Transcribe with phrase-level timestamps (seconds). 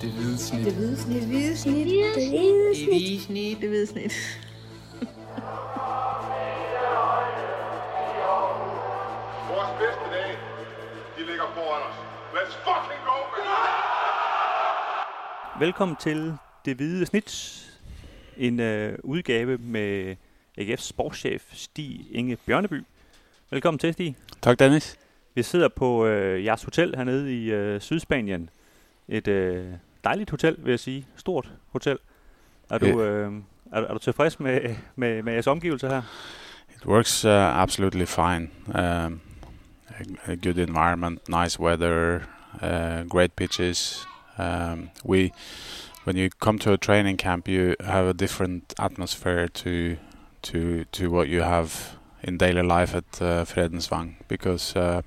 [0.00, 0.64] Det hvide snit.
[0.64, 1.20] Det hvide snit.
[1.20, 1.86] Det hvide snit.
[1.86, 2.88] Det hvide Det snit.
[2.88, 3.60] hvide snit.
[3.60, 4.12] Det hvide snit.
[9.50, 10.36] Vores bedste dage,
[11.18, 11.96] de ligger foran os.
[12.34, 13.44] Let's fucking go, man!
[15.66, 16.34] Velkommen til
[16.64, 17.62] Det Hvide Snit,
[18.36, 20.16] en øh, udgave med
[20.60, 22.82] AGF's sportschef Stig Inge Bjørneby.
[23.50, 24.16] Velkommen til, Stig.
[24.42, 24.96] Tak, Dennis.
[25.34, 28.50] Vi sidder på øh, jeres hotel hernede i øh, Sydspanien.
[29.08, 29.66] Et øh,
[30.04, 31.06] dejligt hotel, vil jeg sige.
[31.16, 31.98] Stort hotel.
[32.70, 33.32] Er du, øh,
[33.72, 36.02] er, er du tilfreds med, med, med jeres omgivelser her?
[36.76, 38.48] It works uh, absolutely fine.
[38.68, 39.20] Um,
[39.88, 42.20] a, a good environment, nice weather,
[42.62, 44.06] uh, great pitches.
[44.38, 45.30] Um, we,
[46.04, 49.96] when you come to a training camp, you have a different atmosphere to
[50.42, 55.02] to to what you have in daily life at uh, Fredensvang because uh,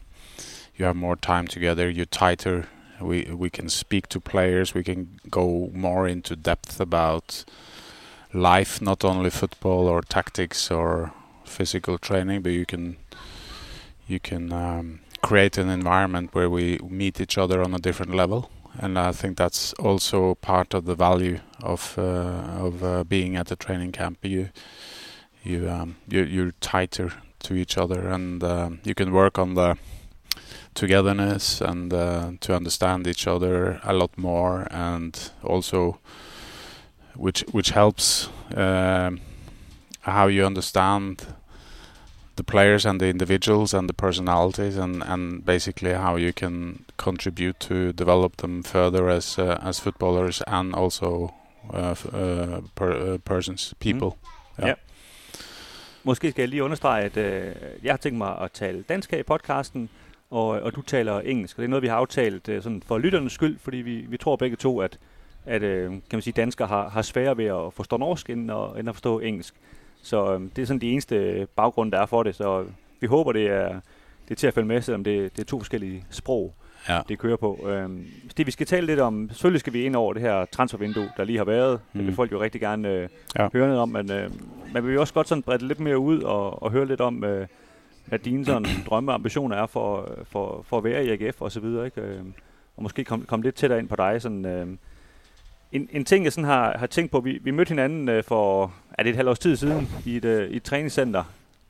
[0.75, 1.89] you have more time together.
[1.89, 2.66] You're tighter.
[3.02, 4.73] We we can speak to players.
[4.73, 7.45] We can go more into depth about
[8.33, 11.11] life, not only football or tactics or
[11.45, 12.97] physical training, but you can
[14.08, 18.50] you can um, create an environment where we meet each other on a different level,
[18.80, 23.47] and I think that's also part of the value of uh, of uh, being at
[23.47, 24.19] the training camp.
[24.23, 24.50] You
[25.44, 27.13] you um, you you're tighter
[27.44, 29.78] to each other, and um, you can work on the
[30.80, 35.99] togetherness and uh, to understand each other a lot more, and also
[37.16, 39.19] which which helps um,
[40.02, 41.27] how you understand
[42.35, 47.59] the players and the individuals and the personalities and, and basically how you can contribute
[47.59, 51.33] to develop them further as uh, as footballers and also
[51.73, 54.11] uh, f- uh, per, uh, persons people.
[54.59, 54.73] Ja.
[56.03, 59.19] Måske skal jeg lige understrege, at øh, jeg har tænkt mig at tale dansk her
[59.19, 59.89] i podcasten,
[60.31, 61.58] og, og du taler engelsk.
[61.58, 64.17] Og det er noget, vi har aftalt øh, sådan for lytternes skyld, fordi vi, vi
[64.17, 64.99] tror begge to, at,
[65.45, 68.80] at øh, kan man sige, danskere har, har sværere ved at forstå norsk end at,
[68.80, 69.53] end at forstå engelsk.
[70.02, 72.35] Så øh, det er sådan de eneste baggrund, der er for det.
[72.35, 72.66] Så
[73.00, 73.67] vi håber, det er,
[74.25, 76.53] det er til at følge med, selvom det, det er to forskellige sprog,
[76.90, 77.01] Ja.
[77.09, 77.67] det kører på.
[77.69, 78.06] Øhm,
[78.38, 81.23] det vi skal tale lidt om, selvfølgelig skal vi ind over det her transfervindue, der
[81.23, 81.73] lige har været.
[81.73, 81.79] Mm.
[82.00, 82.16] Det vil Mm.
[82.16, 83.09] folk jo rigtig gerne øh,
[83.40, 83.47] Ja.
[83.53, 84.29] høre noget om, men øh,
[84.73, 87.23] man vil jo også godt sådan brede lidt mere ud og, og høre lidt om,
[87.23, 87.47] øh,
[88.09, 91.52] hvad dine sådan, drømme og ambitioner er for, for, for at være i AGF og
[91.52, 92.02] så videre, ikke?
[92.02, 92.20] Øh,
[92.78, 94.22] og måske komme kom lidt tættere ind på dig.
[94.22, 94.68] Sådan, øh,
[95.72, 98.74] en, en ting, jeg sådan har, har tænkt på, vi, vi mødte hinanden øh, for,
[98.97, 101.24] er det et halvt års tid siden, i et, øh, i et træningscenter.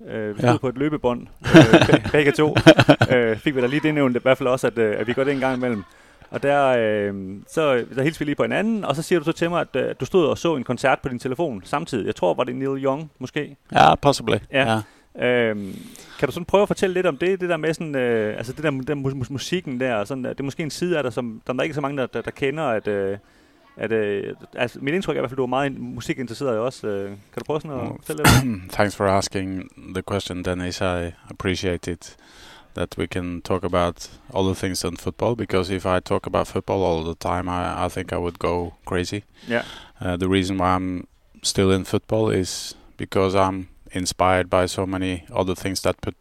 [0.07, 0.57] Øh, vi stod Ja.
[0.57, 2.55] på et løbebånd, øh, be- begge to.
[3.15, 5.13] øh, fik vi da lige det nævnt, i hvert fald også, at, øh, at vi
[5.13, 5.83] går det en gang imellem.
[6.31, 9.31] Og der, øh, så der hilste vi lige på hinanden, og så siger du så
[9.31, 12.05] til mig, at øh, du stod og så en koncert på din telefon samtidig.
[12.05, 13.55] Jeg tror, var det Neil Young, måske.
[13.73, 14.35] Yeah, possibly.
[14.51, 14.65] Ja.
[14.67, 14.81] yeah.
[15.21, 15.75] Øhm,
[16.19, 18.53] kan du sådan prøve at fortælle lidt om det, det der med sådan, øh, altså
[18.53, 21.03] det der, den mus- mus- musikken der, sådan, øh, det er måske en side af
[21.03, 23.17] dig, som der er ikke så mange, der, der, der kender, at, øh,
[23.77, 26.57] at øh, altså, mit indtryk er i hvert fald, at du er meget in- musikinteresseret
[26.57, 26.87] også.
[26.87, 27.97] Øh, kan du prøve sådan at Mm.
[27.97, 28.71] fortælle lidt?
[28.77, 30.81] Thanks for asking the question, Dennis.
[30.81, 32.15] I appreciate it
[32.75, 36.81] that we can talk about other things than football because if I talk about football
[36.83, 39.19] all the time, I, I think I would go crazy.
[39.49, 39.61] Ja.
[40.01, 41.03] Uh, the reason why I'm
[41.43, 46.15] still in football is because I'm inspired by so many other things that put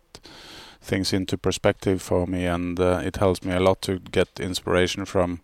[0.81, 5.05] things into perspective for me, and uh, it helps me a lot to get inspiration
[5.05, 5.41] from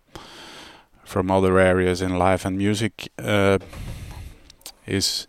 [1.03, 2.45] from other areas in life.
[2.47, 3.59] And music uh,
[4.87, 5.27] is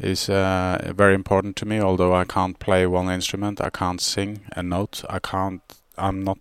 [0.00, 1.80] is uh, very important to me.
[1.80, 5.04] Although I can't play one instrument, I can't sing a note.
[5.10, 5.62] I can't.
[5.96, 6.38] I'm not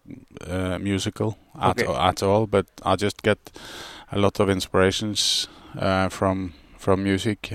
[0.48, 1.92] uh, musical at Okay.
[1.94, 2.48] at all.
[2.48, 3.38] But I just get
[4.12, 5.48] a lot of inspirations
[5.80, 7.52] uh, from from music.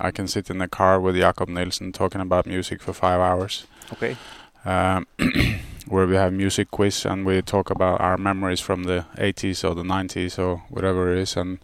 [0.00, 3.20] Uh, I can sit in the car with Jacob Nielsen talking about music for five
[3.20, 4.16] hours, Okay.
[4.64, 5.06] um,
[5.88, 9.74] where we have music quiz and we talk about our memories from the 80s or
[9.74, 11.36] the 90s or whatever it is.
[11.36, 11.58] And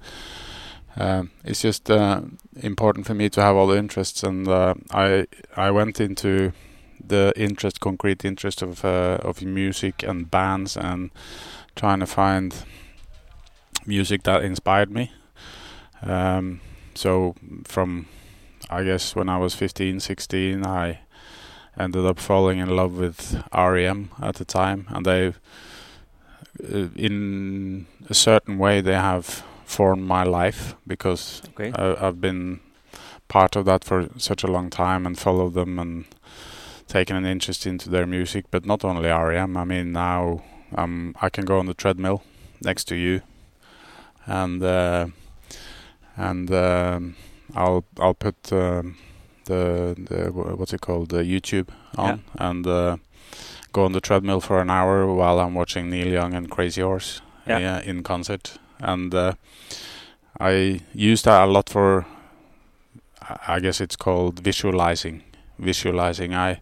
[0.96, 2.20] um, it's just uh,
[2.62, 4.22] important for me to have all the interests.
[4.22, 5.26] And uh, I
[5.56, 6.52] I went into
[7.08, 11.10] the interest, concrete interest of uh, of music and bands and
[11.74, 12.54] trying to find
[13.86, 15.12] music that inspired me.
[16.02, 16.60] Um,
[16.94, 17.34] so
[17.64, 18.06] from
[18.68, 21.00] I guess when I was 15, 16, I
[21.78, 24.10] ended up falling in love with R.E.M.
[24.20, 30.74] at the time, and they, uh, in a certain way, they have formed my life
[30.86, 31.72] because Okay.
[31.74, 32.60] I, I've been
[33.28, 36.04] part of that for such a long time and followed them and
[36.86, 38.46] taken an interest into their music.
[38.50, 39.56] But not only REM.
[39.56, 40.42] I mean, now
[40.74, 42.22] um, I can go on the treadmill
[42.62, 43.20] next to you,
[44.26, 45.06] and uh,
[46.16, 47.16] and um,
[47.56, 48.96] I'll I'll put um,
[49.46, 52.96] the, the what's it called the YouTube on and uh,
[53.72, 57.20] go on the treadmill for an hour while I'm watching Neil Young and Crazy Horse
[57.46, 57.76] Yeah.
[57.76, 58.58] uh, in concert.
[58.80, 59.32] and uh,
[60.40, 62.04] I use that a lot for.
[63.48, 65.22] I guess it's called visualizing.
[65.58, 66.34] Visualizing.
[66.34, 66.60] I,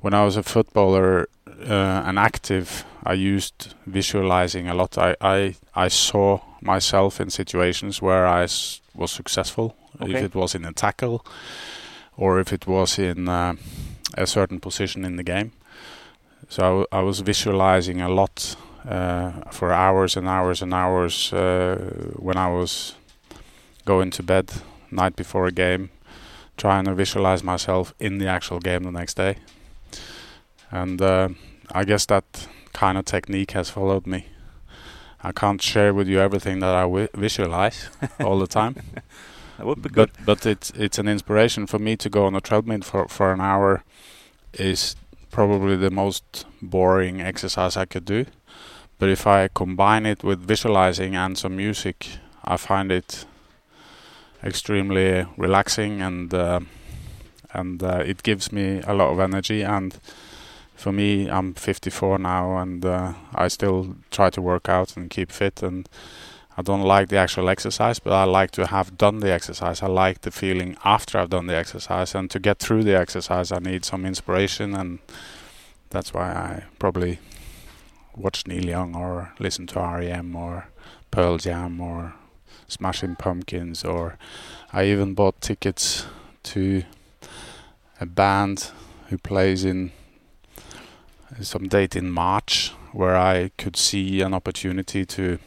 [0.00, 1.28] when I was a footballer,
[1.68, 4.98] uh, and active, I used visualizing a lot.
[4.98, 5.54] I I,
[5.86, 9.76] I saw myself in situations where I s- was successful.
[10.00, 10.14] Okay.
[10.14, 11.24] If it was in a tackle,
[12.16, 13.54] or if it was in uh,
[14.14, 15.52] a certain position in the game.
[16.48, 18.56] So I, w- I was visualizing a lot
[18.88, 21.76] uh, for hours and hours and hours uh,
[22.16, 22.94] when I was
[23.84, 24.50] going to bed
[24.90, 25.90] night before a game,
[26.56, 29.36] trying to visualize myself in the actual game the next day.
[30.70, 31.28] And uh,
[31.72, 34.26] I guess that kind of technique has followed me.
[35.28, 37.88] I can't share with you everything that I wi- visualize
[38.20, 38.74] all the time,
[39.58, 40.10] That would be good.
[40.26, 43.32] but but it's it's an inspiration for me to go on a treadmill for for
[43.32, 43.82] an hour.
[44.58, 44.96] Is
[45.30, 48.24] probably the most boring exercise I could do,
[48.98, 52.06] but if I combine it with visualizing and some music,
[52.44, 53.26] I find it
[54.42, 56.60] extremely relaxing and uh,
[57.54, 59.98] and uh, it gives me a lot of energy and
[60.76, 65.32] for me I'm 54 now and uh, I still try to work out and keep
[65.32, 65.88] fit and
[66.58, 69.82] I don't like the actual exercise but I like to have done the exercise.
[69.82, 73.50] I like the feeling after I've done the exercise and to get through the exercise
[73.50, 74.98] I need some inspiration and
[75.90, 77.18] that's why I probably
[78.14, 80.36] watch Neil Young or listen to R.E.M.
[80.36, 80.68] or
[81.10, 82.14] Pearl Jam or
[82.68, 84.18] Smashing Pumpkins or
[84.72, 86.06] I even bought tickets
[86.44, 86.82] to
[87.98, 88.70] a band
[89.08, 89.92] who plays in
[91.40, 95.38] some date in March where I could see an opportunity to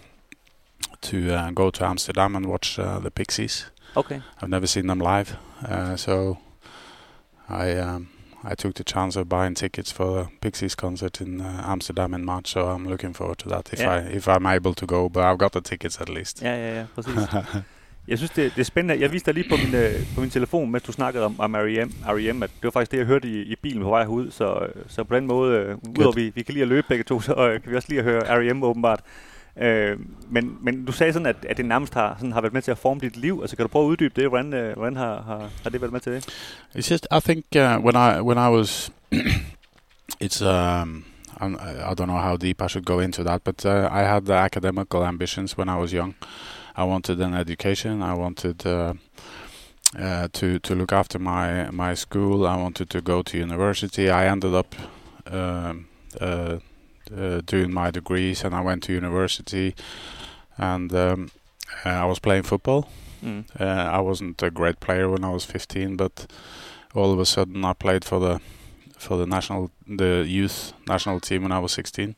[1.01, 3.65] to uh, go to Amsterdam and watch uh, the Pixies.
[3.95, 4.21] Okay.
[4.41, 5.35] I've never seen them live,
[5.69, 6.37] uh, so
[7.49, 8.07] I um,
[8.51, 12.23] I took the chance of buying tickets for the Pixies concert in uh, Amsterdam in
[12.25, 12.47] March.
[12.51, 13.93] So I'm looking forward to that if Yeah.
[13.95, 15.09] I if I'm able to go.
[15.09, 16.41] But I've got the tickets at least.
[16.41, 17.13] Ja, ja, præcis.
[18.09, 19.01] Jeg synes, det, det er spændende.
[19.01, 21.53] Jeg viste dig lige på min, øh, på min telefon, mens du snakkede om, om
[21.53, 24.31] R.E.M., R.E.M., at det var faktisk det, jeg hørte i, i bilen på vej herud.
[24.31, 27.03] Så, øh, så på den måde, øh, udover vi, vi kan lide at løbe begge
[27.03, 28.63] to, så øh, kan vi også lide at høre R.E.M.
[28.63, 29.01] åbenbart.
[29.61, 29.97] Øh,
[30.29, 32.71] men, men du sagde sådan, at, at det nærmest har, sådan, har været med til
[32.71, 33.39] at forme dit liv.
[33.41, 34.29] Altså kan du prøve at uddybe det?
[34.29, 36.27] Hvordan, øh, hvordan har, har, har det været med til det?
[36.75, 38.91] It's just I think uh, when I when I was,
[40.23, 41.05] it's um
[41.41, 44.33] I don't know how deep I should go into that, but uh, I had the
[44.33, 46.13] academical ambitions when I was young.
[46.75, 48.01] I wanted an education.
[48.01, 48.93] I wanted uh,
[49.97, 52.47] uh, to to look after my my school.
[52.47, 54.09] I wanted to go to university.
[54.09, 54.75] I ended up
[55.27, 55.87] um,
[56.19, 56.59] uh,
[57.15, 59.75] uh, doing my degrees, and I went to university,
[60.57, 61.31] and um,
[61.85, 62.89] uh, I was playing football.
[63.23, 63.45] Mm.
[63.59, 63.63] Uh,
[63.97, 66.27] I wasn't a great player when I was 15, but
[66.95, 68.39] all of a sudden I played for the
[68.97, 72.15] for the national the youth national team when I was 16,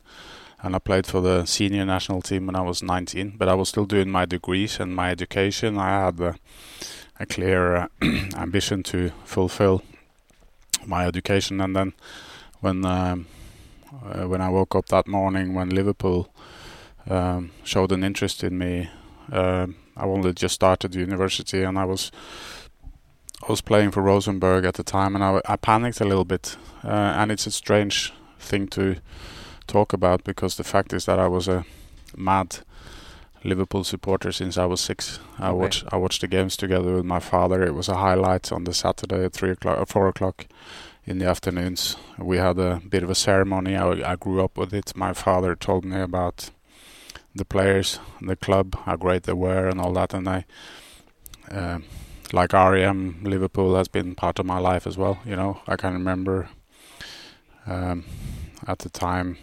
[0.61, 3.35] and I played for the senior national team when I was 19.
[3.37, 5.77] But I was still doing my degrees and my education.
[5.77, 6.35] I had a,
[7.19, 7.87] a clear uh,
[8.35, 9.83] ambition to fulfill
[10.85, 11.93] my education, and then
[12.59, 13.27] when um,
[14.03, 16.33] uh, when I woke up that morning when Liverpool
[17.09, 18.89] um, showed an interest in me.
[19.31, 22.11] Um, I only just started university and I was
[23.43, 26.57] I was playing for Rosenborg at the time and I, I panicked a little bit
[26.83, 26.87] uh,
[27.17, 28.97] and it's a strange thing to
[29.67, 31.65] talk about because the fact is that I was a
[32.17, 32.59] mad
[33.43, 35.19] Liverpool supporter since I was six.
[35.39, 35.57] I Okay.
[35.57, 37.63] watched I watched the games together with my father.
[37.63, 40.45] It was a highlight on the Saturday at three o'clock or four o'clock
[41.05, 41.95] in the afternoons.
[42.19, 43.75] We had a bit of a ceremony.
[43.75, 44.95] I, I grew up with it.
[44.95, 46.51] My father told me about
[47.35, 50.13] the players, the club, how great they were, and all that.
[50.13, 50.45] And I,
[51.51, 51.83] um
[52.33, 55.17] like R.E.M., Liverpool has been part of my life as well.
[55.25, 56.47] You know, I can remember
[57.67, 58.05] um,
[58.65, 59.37] at the time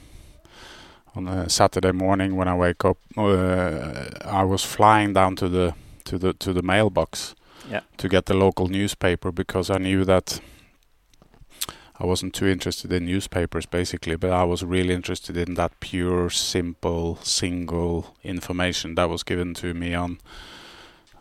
[1.18, 5.74] on a Saturday morning when I wake up, uh, I was flying down to the
[6.04, 7.34] to the to the mailbox
[7.70, 7.80] Yeah.
[7.96, 10.40] to get the local newspaper because I knew that
[12.00, 16.30] I wasn't too interested in newspapers basically, but I was really interested in that pure,
[16.30, 20.18] simple, single information that was given to me on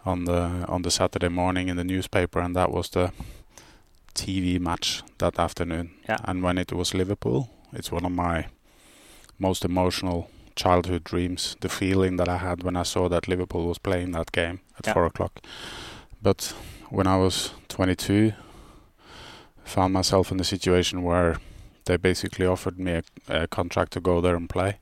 [0.06, 3.12] on the on the Saturday morning in the newspaper, and that was the
[4.14, 5.90] TV match that afternoon.
[6.10, 6.18] Yeah.
[6.24, 8.46] And when it was Liverpool, it's one of my
[9.40, 11.56] most emotional childhood dreams.
[11.60, 14.88] The feeling that I had when I saw that Liverpool was playing that game at
[14.88, 14.94] Yeah.
[14.94, 15.40] four o'clock.
[16.22, 16.54] But
[16.90, 18.34] when I was 22,
[19.64, 21.38] found myself in a situation where
[21.86, 24.78] they basically offered me a, a contract to go there and play.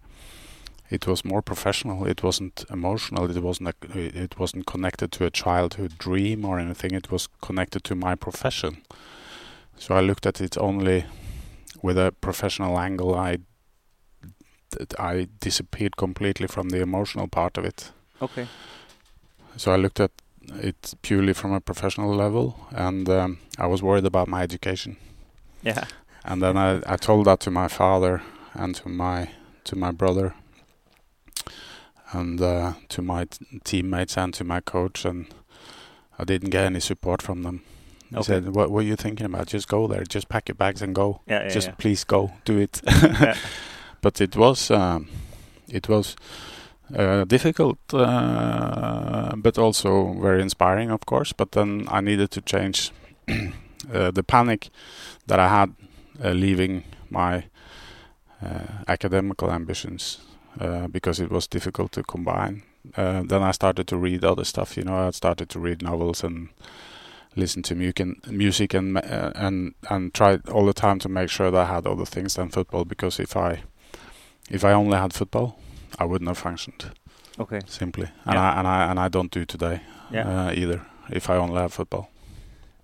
[0.89, 2.05] It was more professional.
[2.05, 3.29] It wasn't emotional.
[3.29, 3.69] It wasn't.
[3.69, 3.75] A,
[4.23, 6.91] it wasn't connected to a childhood dream or anything.
[6.91, 8.77] It was connected to my profession.
[9.77, 11.05] So I looked at it only
[11.81, 13.15] with a professional angle.
[13.15, 13.39] I
[14.99, 17.91] I disappeared completely from the emotional part of it.
[18.21, 18.47] Okay.
[19.57, 20.11] So I looked at
[20.61, 24.97] it purely from a professional level, and um, I was worried about my education.
[25.63, 25.85] Yeah.
[26.23, 28.21] And then I, I told that to my father
[28.53, 29.29] and to my
[29.63, 30.33] to my brother
[32.11, 35.25] and uh, to my t- teammates and to my coach, and
[36.19, 37.61] I didn't get any support from them.
[38.09, 38.23] He Okay.
[38.25, 39.47] said, "What what are you thinking about?
[39.47, 40.03] Just go there.
[40.03, 41.21] Just pack your bags and go.
[41.27, 41.75] Yeah, yeah, Just yeah.
[41.77, 42.31] please go.
[42.45, 42.81] Do it."
[44.05, 45.07] But it was um,
[45.67, 46.15] it was
[46.95, 51.33] uh, difficult, uh, but also very inspiring, of course.
[51.33, 52.91] But then I needed to change
[53.27, 54.69] uh, the panic
[55.25, 55.73] that I had
[56.23, 57.45] uh, leaving my
[58.43, 60.19] uh, academical ambitions
[60.61, 62.61] uh, because it was difficult to combine.
[62.95, 64.77] Uh, then I started to read other stuff.
[64.77, 66.49] You know, I started to read novels and
[67.35, 71.31] listen to music and music and uh, and and tried all the time to make
[71.31, 72.85] sure that I had other things than football.
[72.85, 73.63] Because if I
[74.51, 75.47] if I only had football,
[75.99, 76.91] I wouldn't have functioned
[77.39, 77.61] Okay.
[77.67, 78.55] simply, and Yeah.
[78.55, 79.77] I and I and I don't do today
[80.13, 80.47] Ja.
[80.47, 80.79] uh, either.
[81.09, 82.03] If I only have football.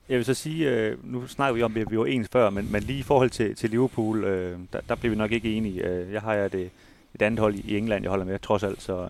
[0.10, 2.72] Jeg vil så sige, øh, nu snakker vi om, at vi var ens før, men,
[2.72, 5.84] men lige i forhold til, til Liverpool, øh, der, der bliver vi nok ikke enige.
[5.88, 6.70] Øh, jeg har ja det,
[7.16, 8.82] et andet hold i, i England, jeg holder med, trods alt.
[8.82, 9.10] Så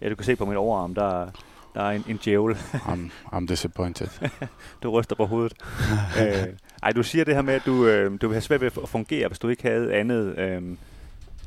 [0.00, 1.26] ja, du kan se på min overarm, der,
[1.74, 2.54] der er en, en djævel.
[2.90, 4.08] I'm I'm disappointed.
[4.82, 5.52] du ryster på hovedet.
[6.20, 6.46] øh,
[6.82, 8.88] ej, du siger det her med, at du, øh, du vil have svært ved at
[8.88, 10.38] fungere, hvis du ikke havde andet.
[10.38, 10.62] Øh,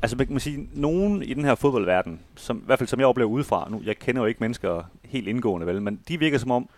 [0.02, 3.08] altså, man kan sige, nogen i den her fodboldverden, som, i hvert fald som jeg
[3.08, 6.50] oplever udefra, nu, jeg kender jo ikke mennesker helt indgående, vel, men de virker som
[6.50, 6.68] om,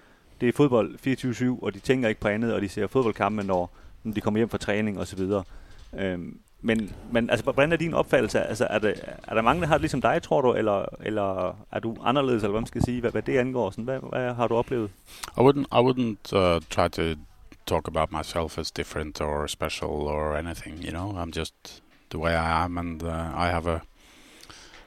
[0.40, 3.70] det er fodbold 24-7, og de tænker ikke på andet, og de ser fodboldkampe, når,
[4.04, 5.20] når de kommer hjem fra træning osv.
[5.98, 8.40] Øhm, men, men altså, hvordan er din opfattelse?
[8.40, 8.94] Altså, er, det,
[9.28, 12.42] er der mange, der har det ligesom dig, tror du, eller, eller er du anderledes,
[12.42, 13.70] eller hvad man skal sige, hvad, hvad det angår?
[13.70, 14.90] Sådan, hvad, hvad har du oplevet?
[15.36, 17.02] I wouldn't I wouldn't uh, try to
[17.66, 20.84] talk about myself as different or special or anything.
[20.84, 21.83] You know, I'm just
[22.14, 23.82] the way I am, and uh, I have a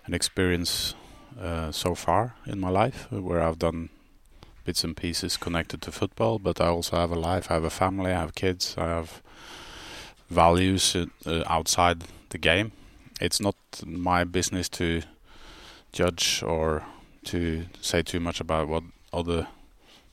[0.06, 0.96] an experience
[1.48, 3.90] uh, so far in my life where I've done
[4.64, 7.52] bits and pieces connected to football, but I also have a life.
[7.52, 8.12] I have a family.
[8.12, 8.76] I have kids.
[8.78, 9.22] I have
[10.30, 11.98] values uh, outside
[12.30, 12.72] the game.
[13.20, 13.56] It's not
[13.86, 15.02] my business to
[15.92, 16.84] judge or
[17.26, 19.48] to say too much about what other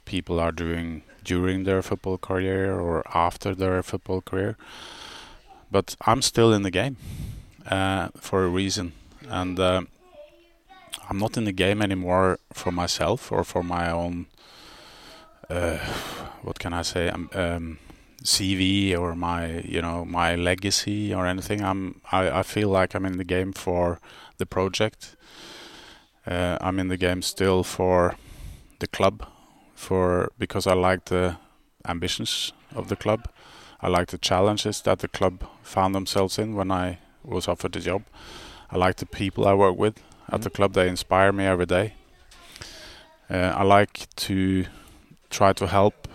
[0.04, 4.56] people are doing during their football career or after their football career.
[5.74, 6.96] But I'm still in the game
[7.66, 8.92] uh, for a reason,
[9.28, 9.82] and uh,
[11.10, 14.26] I'm not in the game anymore for myself or for my own.
[15.50, 15.78] Uh,
[16.42, 17.08] what can I say?
[17.08, 17.78] Um, um,
[18.22, 21.64] CV or my you know my legacy or anything.
[21.64, 23.98] I'm I, I feel like I'm in the game for
[24.38, 25.16] the project.
[26.24, 28.14] Uh, I'm in the game still for
[28.78, 29.26] the club,
[29.74, 31.36] for because I like the
[31.84, 33.26] ambitions of the club.
[33.84, 37.80] I like the challenges that the club found themselves in when I was offered the
[37.80, 38.04] job.
[38.70, 40.72] I like the people I work with at the club.
[40.72, 41.92] They inspire me every day.
[43.28, 44.64] Uh, I like to
[45.28, 46.08] try to help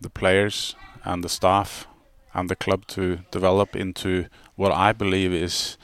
[0.00, 0.74] the players
[1.04, 1.86] and the staff
[2.34, 4.26] and the club to develop into
[4.56, 5.78] what I believe is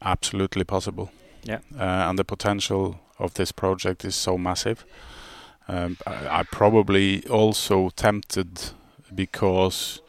[0.00, 1.10] absolutely possible.
[1.44, 1.60] Yeah.
[1.78, 4.86] Uh, and the potential of this project is so massive.
[5.68, 8.70] Um, I, I probably also tempted
[9.14, 10.00] because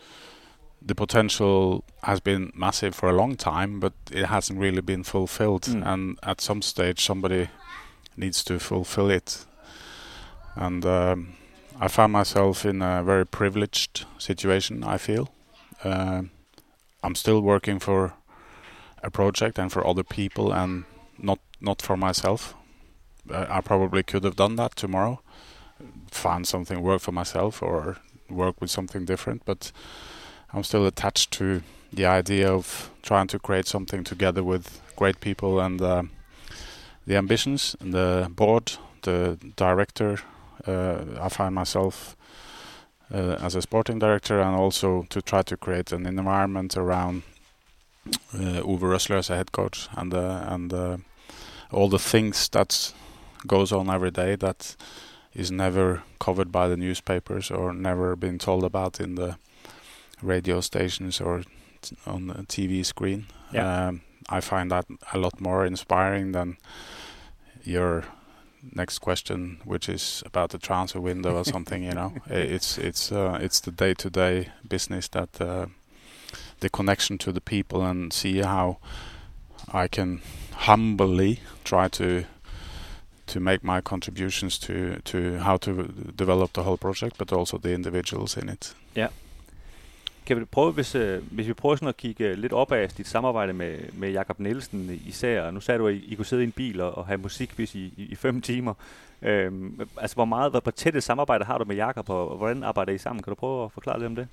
[0.85, 5.63] the potential has been massive for a long time, but it hasn't really been fulfilled.
[5.63, 5.85] Mm.
[5.85, 7.49] And at some stage, somebody
[8.17, 9.45] needs to fulfill it.
[10.55, 11.33] And um,
[11.79, 14.83] I found myself in a very privileged situation.
[14.83, 15.29] I feel
[15.83, 16.29] Um
[17.03, 18.13] I'm still working for
[19.03, 20.85] a project and for other people, and
[21.17, 22.55] not not for myself.
[23.29, 25.21] Uh, I probably could have done that tomorrow,
[26.11, 27.97] find something work for myself or
[28.29, 29.43] work with something different.
[29.45, 29.71] But
[30.53, 35.59] I'm still attached to the idea of trying to create something together with great people
[35.59, 36.03] and uh,
[37.07, 40.19] the ambitions and the board, the director.
[40.67, 42.15] Uh, I find myself
[43.13, 47.23] uh, as a sporting director and also to try to create an environment around
[48.33, 50.97] uh, Uwe Rösler as a head coach and uh, and uh,
[51.71, 52.93] all the things that
[53.47, 54.75] goes on every day that
[55.33, 59.37] is never covered by the newspapers or never been told about in the
[60.23, 61.43] radio stations or
[61.81, 63.27] t- on the TV screen.
[63.51, 63.87] Yeah.
[63.87, 66.57] Um, I find that a lot more inspiring than
[67.63, 68.05] your
[68.71, 71.83] next question, which is about the transfer window or something.
[71.83, 75.65] You know, it's it's uh, it's the day-to-day business that uh,
[76.59, 78.77] the connection to the people and see how
[79.71, 82.25] I can humbly try to
[83.25, 85.83] to make my contributions to to how to
[86.15, 88.73] develop the whole project, but also the individuals in it.
[90.25, 92.89] Kan vi prøve, hvis, øh, hvis vi prøver sådan at kigge øh, lidt op af
[92.89, 95.51] dit samarbejde med, med Jakob Nielsen især.
[95.51, 97.75] Nu sagde du, at I, I kunne sidde i en bil og, og have musikvis
[97.75, 98.73] i, i, i fem timer.
[99.21, 102.63] Øhm, altså, hvor meget, hvor tæt et samarbejde har du med Jakob, og, og hvordan
[102.63, 103.23] arbejder I sammen?
[103.23, 104.27] Kan du prøve at forklare lidt om det?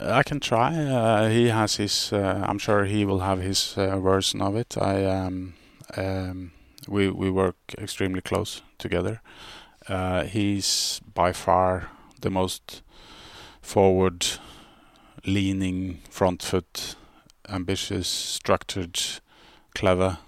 [0.00, 0.70] I can try.
[0.72, 2.12] Uh, he has his.
[2.12, 4.76] Uh, I'm sure he will have his uh, version of it.
[4.76, 5.54] I um,
[5.96, 6.50] um,
[6.88, 9.16] we we work extremely close together.
[9.88, 11.88] Uh, he's by far
[12.20, 12.82] the most
[13.62, 14.40] forward
[15.26, 16.96] leaning, front foot,
[17.48, 18.98] ambitious, structured,
[19.74, 20.18] clever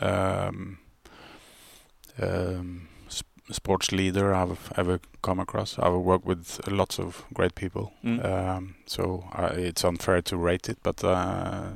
[0.00, 0.78] um,
[2.20, 2.88] um,
[3.50, 5.78] sports leader I've ever come across.
[5.78, 8.24] I've worked with lots of great people, Mm.
[8.24, 11.70] um, so uh, it's unfair to rate it, but uh,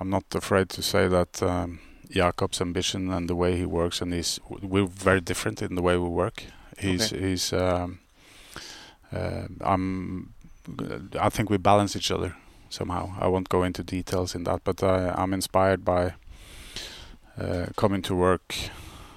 [0.00, 4.12] I'm not afraid to say that um, Jacob's ambition and the way he works, and
[4.14, 6.44] he's we're very different in the way we work.
[6.78, 7.28] He's Okay.
[7.30, 7.98] he's um,
[9.12, 10.34] uh, I'm
[11.18, 12.34] I think we balance each other
[12.68, 13.14] somehow.
[13.18, 16.14] I won't go into details in that, but I, I'm inspired by
[17.38, 18.54] uh, coming to work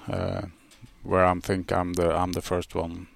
[0.08, 0.42] uh,
[1.02, 3.08] where I think I'm the I'm the first one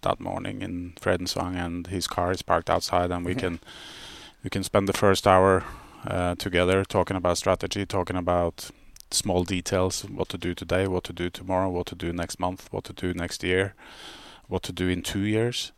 [0.00, 3.60] that morning in Fredensvang, and his car is parked outside, and we can
[4.42, 5.64] we can spend the first hour
[6.06, 8.70] uh, together talking about strategy, talking about
[9.10, 12.68] small details, what to do today, what to do tomorrow, what to do next month,
[12.72, 13.74] what to do next year,
[14.48, 15.72] what to do in two years,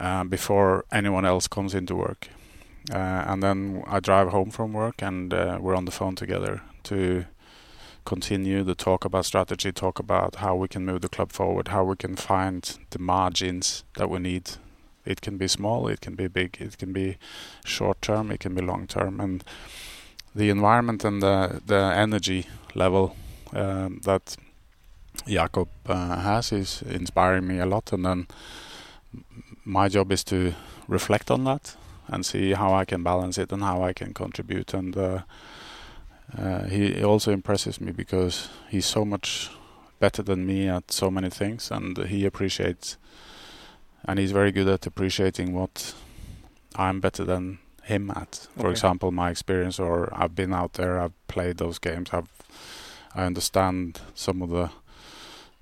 [0.00, 2.28] uh, before anyone else comes into work.
[2.92, 6.62] Uh, and then I drive home from work, and uh, we're on the phone together
[6.84, 7.24] to
[8.04, 11.84] continue the talk about strategy, talk about how we can move the club forward, how
[11.84, 14.50] we can find the margins that we need.
[15.06, 17.16] It can be small, it can be big, it can be
[17.64, 19.44] short term, it can be long term, and
[20.34, 23.16] the environment and the the energy level
[23.52, 24.36] um, that
[25.26, 27.92] Jacob uh, has is inspiring me a lot.
[27.92, 28.26] And then
[29.64, 30.54] my job is to
[30.88, 31.76] reflect on that
[32.08, 34.74] and see how I can balance it and how I can contribute.
[34.74, 35.20] And uh,
[36.38, 39.50] uh, he also impresses me because he's so much
[40.00, 42.98] better than me at so many things, and he appreciates,
[44.04, 45.94] and he's very good at appreciating what
[46.76, 48.48] I'm better than him at.
[48.56, 48.70] For Okay.
[48.70, 52.28] example, my experience, or I've been out there, I've played those games, I've
[53.16, 54.70] I understand some of the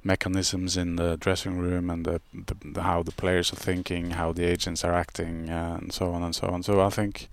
[0.05, 4.33] mechanisms in the dressing room and the, the, the how the players are thinking, how
[4.33, 6.63] the agents are acting, uh, and so on and so on.
[6.63, 7.29] So I think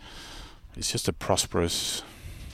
[0.77, 2.03] it's just a prosperous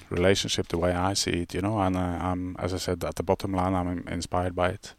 [0.10, 1.80] relationship the way I see it, you know.
[1.80, 4.96] And uh, I'm, as I said, at the bottom line, I'm inspired by it.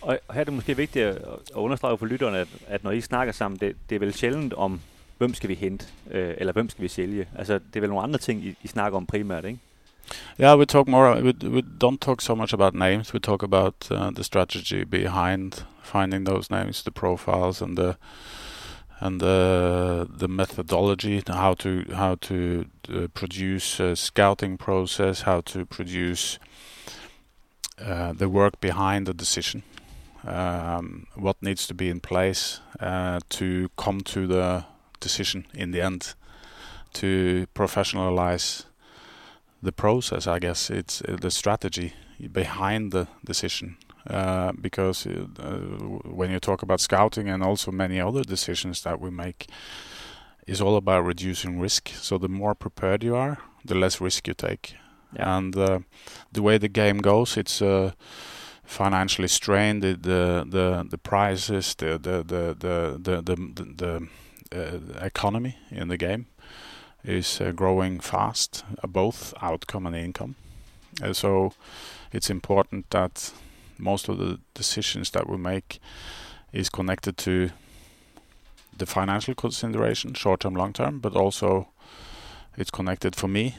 [0.00, 1.18] Og her er det måske vigtigt at
[1.54, 4.80] understrege for lytterne, at, at når I snakker sammen, det, det er vel sjældent om,
[5.18, 7.28] hvem skal vi hente, øh, eller hvem skal vi sælge.
[7.38, 9.58] Altså, det er vel nogle andre ting, I, I snakker om primært, ikke?
[10.38, 11.14] Yeah, we talk more.
[11.14, 13.12] We, we don't talk so much about names.
[13.12, 17.96] We talk about uh, the strategy behind finding those names, the profiles, and the
[19.00, 25.64] and the the methodology, how to how to uh, produce a scouting process, how to
[25.66, 26.38] produce
[27.78, 29.62] uh, the work behind the decision,
[30.26, 34.64] um, what needs to be in place uh, to come to the
[35.00, 36.14] decision in the end,
[36.92, 38.64] to professionalize
[39.64, 40.26] the process.
[40.26, 41.92] I guess it's uh, the strategy
[42.32, 43.76] behind the decision.
[44.10, 45.24] Uh, because uh,
[46.04, 49.46] when you talk about scouting and also many other decisions that we make,
[50.46, 51.88] is all about reducing risk.
[51.88, 54.74] So the more prepared you are, the less risk you take.
[55.16, 55.36] Ja.
[55.36, 55.78] And uh,
[56.32, 57.92] the way the game goes, it's uh,
[58.64, 59.82] financially strained.
[59.82, 64.08] The the the, the prices, the the the the the the, the, the
[64.52, 66.26] uh, economy in the game
[67.04, 70.34] is uh, growing fast, uh, both outcome and income.
[71.02, 71.52] Uh, so
[72.12, 73.32] it's important that
[73.78, 75.80] most of the decisions that we make
[76.52, 77.50] is connected to
[78.76, 81.68] the financial consideration, short term, long term, but also
[82.56, 83.56] it's connected for me.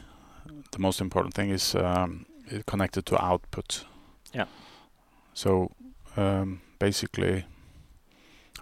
[0.72, 2.26] The most important thing is um,
[2.66, 3.86] connected to output.
[4.34, 4.46] Yeah.
[5.34, 5.72] So
[6.18, 7.46] um, basically,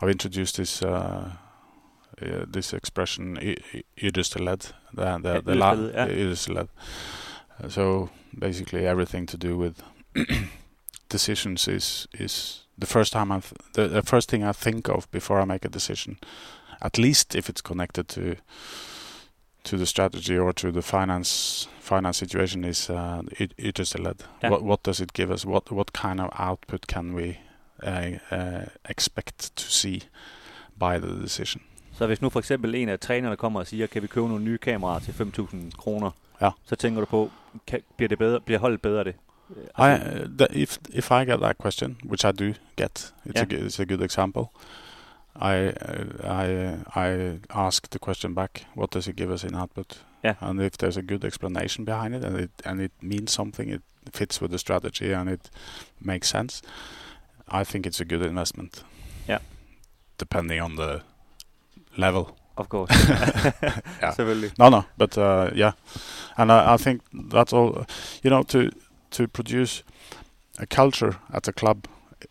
[0.02, 1.32] I've introduced this uh,
[2.24, 3.38] uh, this expression
[3.98, 6.08] yrdesled, the the, the la- yeah.
[7.70, 9.82] So basically, everything to do with
[11.10, 15.10] decisions is is the first time I th- the, the first thing I think of
[15.12, 16.18] before I make a decision.
[16.82, 18.36] At least if it's connected to
[19.64, 24.24] to the strategy or to the finance finance situation is uh, it it is led.
[24.42, 24.52] Yeah.
[24.52, 25.46] What what does it give us?
[25.46, 27.38] What what kind of output can we
[27.84, 30.02] uh, uh, expect to see
[30.78, 31.62] by the decision?
[32.04, 34.44] Så hvis nu for eksempel en af trænerne kommer og siger, kan vi købe nogle
[34.44, 36.12] nye kameraer til 5.000 kroner,
[36.42, 36.50] Ja.
[36.66, 37.32] så tænker du på,
[37.68, 39.16] kan, bliver, det bedre, bliver holdet bedre af det?
[39.58, 43.14] Øh, I, Altså, uh, the, if if I get that question, which I do get,
[43.26, 43.48] it's a Yeah.
[43.50, 44.44] g it's a good example.
[45.36, 46.48] I uh, I
[47.06, 48.68] I ask the question back.
[48.78, 50.04] What does it give us in output?
[50.26, 50.36] Yeah.
[50.42, 53.82] And if there's a good explanation behind it, and it and it means something, it
[54.14, 55.50] fits with the strategy, and it
[56.00, 56.62] makes sense.
[57.62, 58.84] I think it's a good investment.
[59.30, 59.40] Yeah.
[60.20, 61.02] Depending on the
[61.98, 62.38] level.
[62.58, 62.92] Of course.
[64.02, 64.12] Yeah.
[64.16, 64.52] Selvfølgelig.
[64.60, 65.72] No, no, but uh, yeah,
[66.38, 67.02] and I, I think
[67.32, 67.86] that's all.
[68.24, 68.70] You know, to
[69.12, 69.84] to produce
[70.60, 71.88] a culture at a club,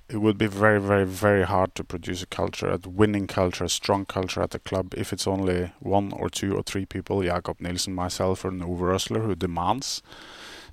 [0.09, 3.69] it would be very, very, very hard to produce a culture, a winning culture, a
[3.69, 7.61] strong culture at a club if it's only one or two or three people, Jacob
[7.61, 10.03] Nielsen, myself, and Uwe Rösler, who demands,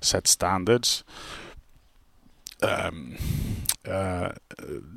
[0.00, 1.04] set standards.
[2.62, 3.16] Um,
[3.88, 4.32] uh,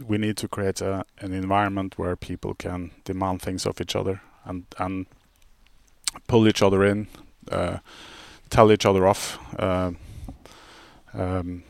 [0.06, 4.22] we need to create a, an environment where people can demand things of each other
[4.46, 5.06] and and
[6.28, 7.08] pull each other in,
[7.52, 7.78] uh,
[8.50, 9.92] tell each other off, uh,
[11.14, 11.64] um,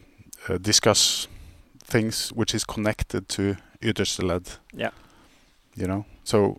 [0.49, 1.27] uh, discuss
[1.83, 4.91] things which is connected to ytterste Yeah.
[5.75, 6.57] You know, so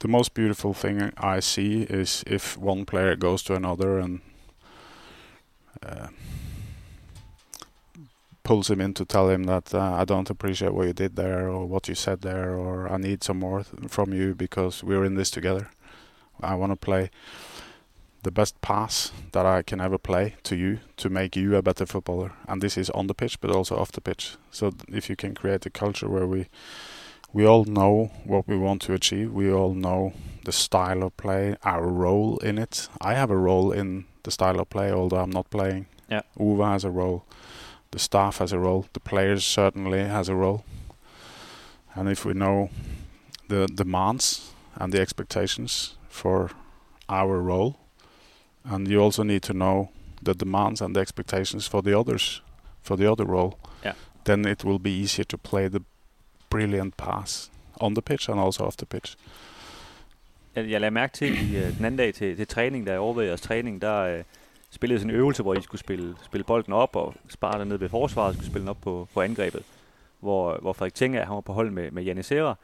[0.00, 4.20] the most beautiful thing I see is if one player goes to another and
[5.82, 6.08] uh,
[8.42, 11.48] pulls him in to tell him that uh, I don't appreciate what you did there
[11.48, 15.04] or what you said there or I need some more th- from you because we're
[15.04, 15.68] in this together.
[16.40, 17.10] I want to play
[18.22, 21.86] the best pass that I can ever play to you to make you a better
[21.86, 22.32] footballer.
[22.48, 24.36] And this is on the pitch, but also off the pitch.
[24.50, 26.46] So th- if you can create a culture where we
[27.32, 30.12] we all know what we want to achieve, we all know
[30.44, 32.88] the style of play, our role in it.
[33.00, 35.86] I have a role in the style of play, although I'm not playing.
[36.10, 36.22] Yeah.
[36.38, 37.24] Uwe has a role.
[37.92, 38.84] The staff has a role.
[38.92, 40.64] The players certainly has a role.
[41.94, 42.70] And if we know
[43.48, 46.50] the demands and the expectations for
[47.08, 47.74] our role,
[48.64, 49.88] and you also need to know
[50.24, 52.42] the demands and the expectations for the others,
[52.82, 53.52] for the other role,
[53.84, 53.94] Yeah.
[54.24, 55.80] then it will be easier to play the
[56.50, 57.50] brilliant pass
[57.80, 59.16] on the pitch and also off the pitch.
[60.56, 63.28] Jeg, lagde mærke til i øh, den anden dag til, til træning, da jeg overvejede
[63.28, 64.24] jeres træning, der øh,
[64.74, 67.76] spillede sådan en øvelse, hvor I skulle spille, spille bolden op og spare den ned
[67.76, 69.62] ved forsvaret, og skulle spille den op på, på angrebet.
[70.20, 72.54] Hvor, hvor Frederik Tinger, han var på hold med, med Janne Serra.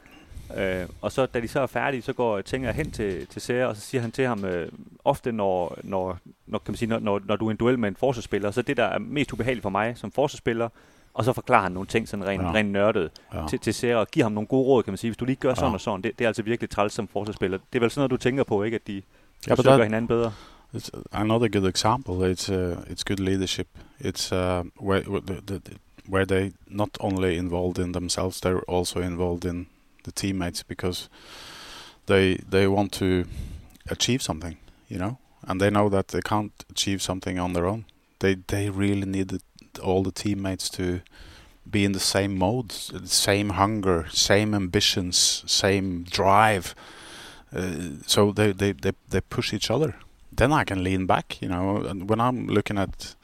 [0.56, 3.66] Øh, og så, da de så er færdige, så går Tinger hen til, til Serra,
[3.68, 4.68] og så siger han til ham, øh,
[5.04, 7.78] ofte når, når, når, kan man sige, når, når, når du er i en duel
[7.78, 10.68] med en forsvarsspiller, så det, der er mest ubehageligt for mig som forsvarsspiller,
[11.14, 12.48] og så forklarer han nogle ting sådan rent, Ja.
[12.48, 12.54] ja.
[12.54, 13.46] rent nørdet Ja.
[13.48, 15.10] til, til Serra, og giver ham nogle gode råd, kan man sige.
[15.10, 15.74] Hvis du lige gør sådan Ja.
[15.74, 17.58] og sådan, det, det er altså virkelig træls som forsvarsspiller.
[17.72, 18.74] Det er vel sådan noget, du tænker på, ikke?
[18.74, 19.02] At de
[19.48, 20.32] but forsøger that, hinanden bedre.
[20.74, 22.22] It's another good example.
[22.22, 23.68] It's uh, it's good leadership.
[24.00, 25.78] It's uh, where where the, the, the-
[26.26, 29.66] they not only involved in themselves, they're also involved in
[30.04, 31.08] the teammates because
[32.06, 33.24] they they want to
[33.90, 34.56] achieve something,
[34.88, 37.84] you know, and they know that they can't achieve something on their own.
[38.20, 39.42] They they really need it,
[39.82, 41.00] all the teammates to
[41.70, 46.74] be in the same mode, same hunger, same ambitions, same drive.
[47.54, 49.94] Uh, so they, they, they, they push each other
[50.38, 51.76] then I can lean back, you know.
[51.76, 53.14] And when I'm looking at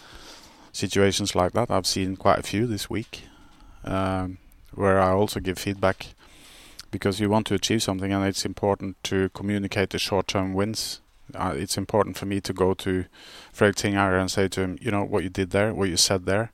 [0.73, 3.23] situations like that, I've seen quite a few this week,
[3.85, 4.39] um,
[4.75, 6.15] where I also give feedback
[6.91, 11.01] because you want to achieve something, and it's important to communicate the short-term wins.
[11.35, 13.05] Uh, it's important for me to go to
[13.53, 16.27] Frederik Tingager and say to him, you know, what you did there, what you said
[16.27, 16.53] there,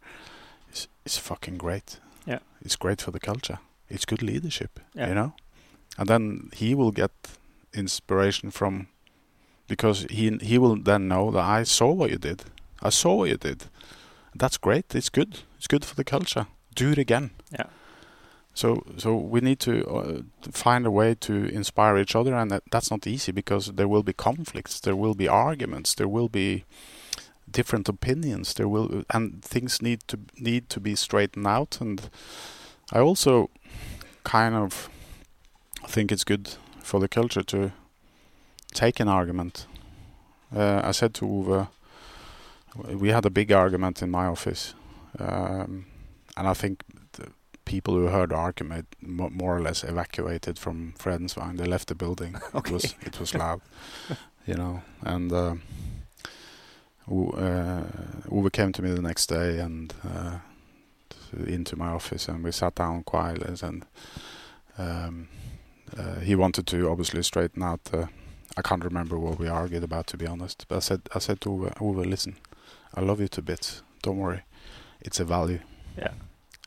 [0.73, 1.99] is is fucking great.
[2.27, 2.38] Yeah.
[2.64, 3.59] it's great for the culture.
[3.88, 5.09] It's good leadership, Yeah.
[5.09, 5.33] you know.
[5.99, 7.11] And then he will get
[7.75, 8.87] inspiration from
[9.70, 12.42] because he he will then know that I saw what you did.
[12.83, 13.66] I saw what you did.
[14.35, 14.94] That's great.
[14.94, 15.38] It's good.
[15.56, 16.46] It's good for the culture.
[16.74, 17.30] Do it again.
[17.52, 17.68] Yeah.
[18.52, 22.62] So so we need to uh, find a way to inspire each other, and that,
[22.72, 24.80] that's not easy because there will be conflicts.
[24.80, 25.94] There will be arguments.
[25.94, 26.64] There will be
[27.48, 28.54] different opinions.
[28.54, 31.80] There will and things need to need to be straightened out.
[31.80, 32.11] And
[32.92, 33.50] I also
[34.24, 34.90] kind of
[35.87, 37.70] think it's good for the culture to
[38.72, 39.66] take an argument.
[40.54, 41.68] Uh, I said to Uwe,
[42.98, 44.74] we had a big argument in my office,
[45.18, 45.87] um,
[46.37, 47.28] and I think the
[47.64, 51.56] people who heard the argument mo- more or less evacuated from Fredensvang.
[51.56, 52.37] They left the building.
[52.54, 52.70] Okay.
[52.70, 53.61] It was it was loud,
[54.46, 54.83] you know.
[55.02, 55.54] And uh,
[57.09, 57.83] uh,
[58.28, 60.38] Uwe came to me the next day and uh,
[61.46, 63.54] into my office, and we sat down quietly.
[63.62, 63.85] And
[64.78, 65.28] um,
[65.96, 67.85] uh, he wanted to obviously straighten out.
[67.85, 68.09] The,
[68.61, 70.66] I can't remember what we argued about, to be honest.
[70.68, 72.37] But I said, I said to Uwe, Uwe, listen,
[72.94, 73.83] I love you to bits.
[74.03, 74.42] Don't worry,
[75.01, 75.61] it's a value.
[75.96, 76.12] Yeah.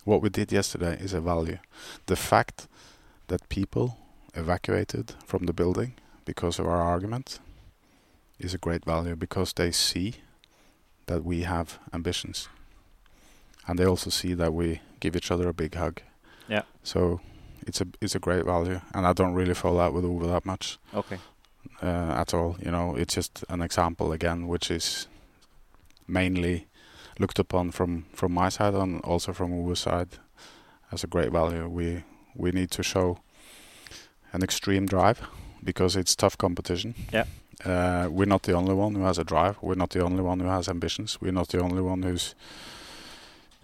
[0.03, 1.59] What we did yesterday is a value.
[2.07, 2.67] The fact
[3.27, 3.97] that people
[4.33, 5.93] evacuated from the building
[6.25, 7.39] because of our argument
[8.39, 10.15] is a great value because they see
[11.05, 12.49] that we have ambitions.
[13.67, 16.01] And they also see that we give each other a big hug.
[16.49, 16.63] Yeah.
[16.81, 17.21] So
[17.67, 20.43] it's a it's a great value, and I don't really fall out with Uwe that
[20.45, 21.19] much Okay.
[21.81, 22.55] Uh, at all.
[22.63, 25.07] You know, it's just an example again, which is
[26.07, 26.67] mainly
[27.19, 30.09] looked upon from from my side and also from Uwe's side
[30.91, 31.67] as a great value.
[31.67, 32.03] We
[32.35, 33.19] we need to show
[34.31, 35.21] an extreme drive
[35.63, 36.95] because it's tough competition.
[37.11, 37.25] Yeah.
[37.65, 39.55] Uh, we're not the only one who has a drive.
[39.61, 41.21] We're not the only one who has ambitions.
[41.21, 42.35] We're not the only one who's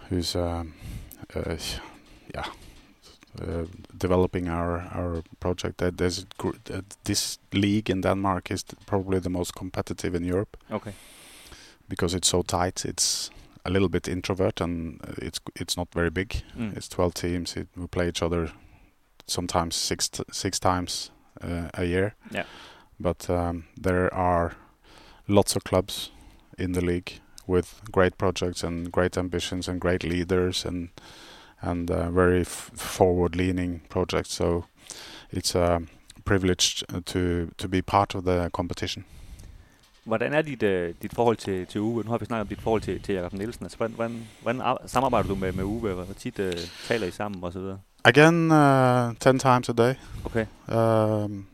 [0.10, 0.74] who's um,
[1.36, 1.58] uh,
[2.34, 2.46] yeah
[3.98, 5.78] developing our our project.
[5.78, 10.58] There- There's gr- uh, this league in Denmark is probably the most competitive in Europe
[10.72, 10.94] Okay.
[11.90, 12.86] because it's so tight.
[12.86, 13.32] It's
[13.66, 16.44] a little bit introvert and uh, it's it's not very big.
[16.58, 16.78] Mm.
[16.78, 17.56] It's 12 teams.
[17.58, 18.52] It, we play each other
[19.28, 21.12] sometimes six t- six times
[21.44, 22.12] uh, a year.
[22.32, 22.46] Yeah.
[23.00, 24.52] But um, there are
[25.28, 26.12] lots of clubs
[26.58, 27.12] in the league
[27.48, 30.90] with great projects and great ambitions and great leaders and
[31.62, 34.28] and uh, very f- forward-leaning project.
[34.28, 34.64] So
[35.32, 35.80] it's a
[36.26, 37.20] privilege to
[37.58, 39.06] to be part of the competition.
[40.04, 42.04] Hvordan er dit, øh, dit forhold til, til Uwe?
[42.04, 43.66] Nu har vi snakket om dit forhold til, til Jacob Nielsen.
[43.66, 45.94] Altså, hvordan, hvordan, hvordan samarbejder du med, med Uwe?
[45.94, 46.54] Hvor tit øh,
[46.88, 47.80] taler I sammen videre?
[48.04, 49.94] Again, uh, ten times a day.
[50.26, 50.46] Okay.
[50.68, 51.48] Um,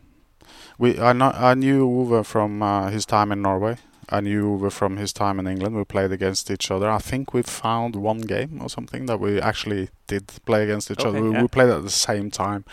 [0.80, 3.76] we I, know, I knew Uwe from uh, his time in Norway.
[4.10, 5.76] I knew Uwe from his time in England.
[5.76, 6.89] We played against each other.
[6.89, 11.00] I think we found one game or something that we actually did play against each
[11.00, 11.22] Okay, other.
[11.22, 11.41] We, yeah.
[11.41, 12.65] we played at the same time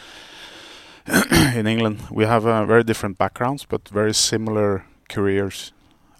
[1.54, 2.02] in England.
[2.10, 5.72] We have uh, very different backgrounds, but very similar careers.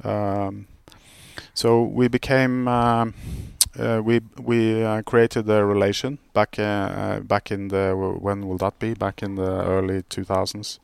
[0.03, 0.66] Um,
[1.55, 2.68] so we became.
[2.68, 3.14] Um,
[3.79, 8.59] uh, we we uh, created a relation back uh, uh, back in the when will
[8.59, 10.79] that be back in the early 2000s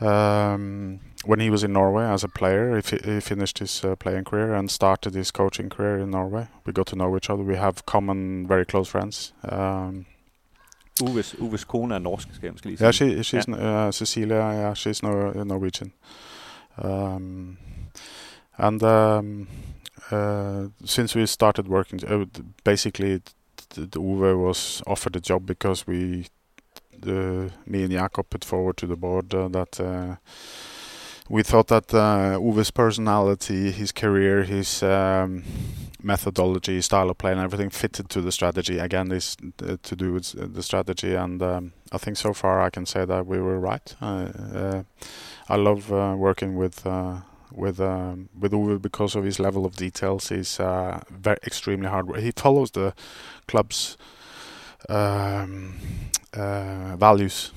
[0.00, 4.24] um, when he was in Norway as a player he, he finished his uh, playing
[4.24, 6.48] career and started his coaching career in Norway.
[6.66, 7.42] We got to know each other.
[7.42, 10.06] We have common very close friends um,
[11.02, 12.86] Uwes, Uwes kone er norsk, skal jeg måske lige sige.
[12.86, 15.92] yeah she she's uh, Cecilia yeah she's no, Norwegian.
[16.78, 17.58] Um,
[18.58, 19.48] and um,
[20.10, 22.24] uh, since we started working, uh,
[22.64, 23.22] basically,
[23.70, 26.26] the, the Uwe was offered a job because we,
[26.98, 30.16] the, me and Jacob put forward to the board uh, that uh,
[31.28, 35.42] we thought that uh, Uwe's personality, his career, his um,
[36.02, 38.78] methodology, style of play, and everything fitted to the strategy.
[38.78, 42.70] Again, this uh, to do with the strategy, and um, I think so far I
[42.70, 43.94] can say that we were right.
[44.02, 44.82] Uh, uh,
[45.48, 49.76] I love uh, working with uh, with um, with Uwe because of his level of
[49.76, 50.28] details.
[50.28, 52.14] He's uh, very extremely hard.
[52.16, 52.94] He follows the
[53.48, 53.96] club's
[54.90, 55.76] um,
[56.34, 57.52] uh, values: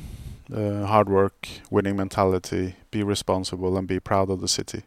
[0.53, 4.83] uh, hard work, winning mentality, be responsible, and be proud of the city.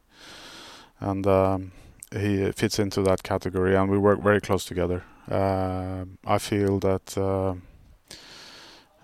[1.00, 1.72] And um,
[2.12, 5.04] he fits into that category, and we work very close together.
[5.30, 7.54] Uh, I feel that uh,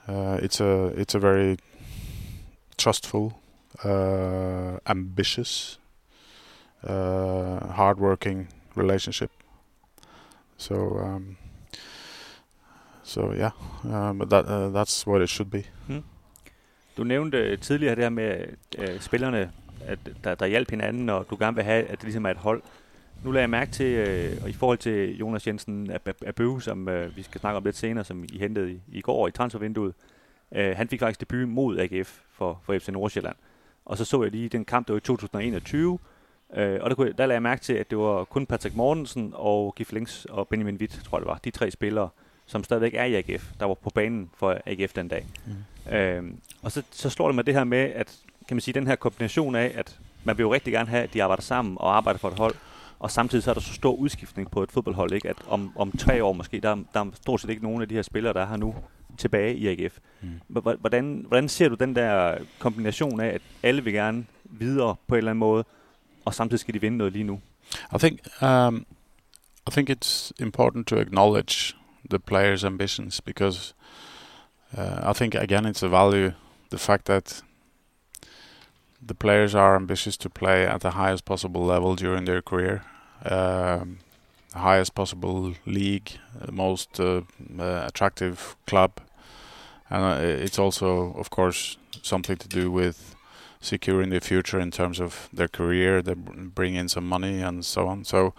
[0.09, 1.59] uh, it's a it's a very
[2.77, 3.39] trustful,
[3.85, 5.79] uh, ambitious,
[6.85, 9.31] uh, hardworking relationship.
[10.59, 11.37] So, um,
[13.03, 13.53] so yeah,
[13.89, 15.65] uh, but that uh, that's what it should be.
[16.97, 18.45] Du nævnte øh, tidligere det her med
[18.79, 19.53] øh, spillerne,
[19.87, 22.37] at der, der hjalp hinanden, og du gerne vil have, at det ligesom er et
[22.37, 22.63] hold.
[23.25, 25.91] Nu lader jeg mærke til, øh, og i forhold til Jonas Jensen
[26.27, 29.29] Abø, som øh, vi skal snakke om lidt senere, som I hentede i, i går
[29.29, 29.95] i transfervinduet.
[30.55, 33.37] Øh, han fik faktisk debut mod AGF for, for FC Nordsjælland.
[33.85, 35.99] Og så så jeg lige den kamp, der var i 2021,
[36.57, 39.33] øh, og der, kunne, der lagde jeg mærke til, at det var kun Patrick Mortensen
[39.35, 42.09] og Gif Links og Benjamin Witt, tror jeg det var, de tre spillere,
[42.47, 45.27] som stadigvæk er i AGF, der var på banen for AGF den dag.
[45.93, 48.17] Øhm, og så, så slår det mig det her med, at
[48.49, 51.15] kan man sige, den her kombination af, at man vil jo rigtig gerne have, at
[51.15, 52.55] de arbejder sammen og arbejder for et hold,
[52.99, 55.29] og samtidig så er der så stor udskiftning på et fodboldhold, ikke?
[55.29, 57.89] at om, om tre år måske, der, er- der er stort set ikke nogen af
[57.89, 58.75] de her spillere, der er her nu,
[59.19, 59.99] tilbage i AGF.
[60.23, 60.29] Mm.
[60.81, 65.19] Hvordan, hvordan ser du den der kombination af, at alle vil gerne videre på en
[65.19, 65.65] eller anden måde,
[66.25, 67.41] og samtidig skal de vinde noget lige nu?
[67.95, 68.87] I think um,
[69.69, 71.75] I think it's important to acknowledge
[72.09, 73.75] the players' ambitions because
[74.77, 76.33] uh, I think again it's a value
[76.71, 77.43] the fact that
[79.01, 82.83] the players are ambitious to play at the highest possible level during their career,
[83.25, 83.99] um,
[84.53, 87.23] the highest possible league, the most uh,
[87.59, 89.01] uh, attractive club,
[89.91, 93.15] and uh, it's also, of course, something to do with
[93.61, 96.03] securing the future in terms of their career.
[96.03, 98.05] They bring in some money and so on.
[98.05, 98.35] So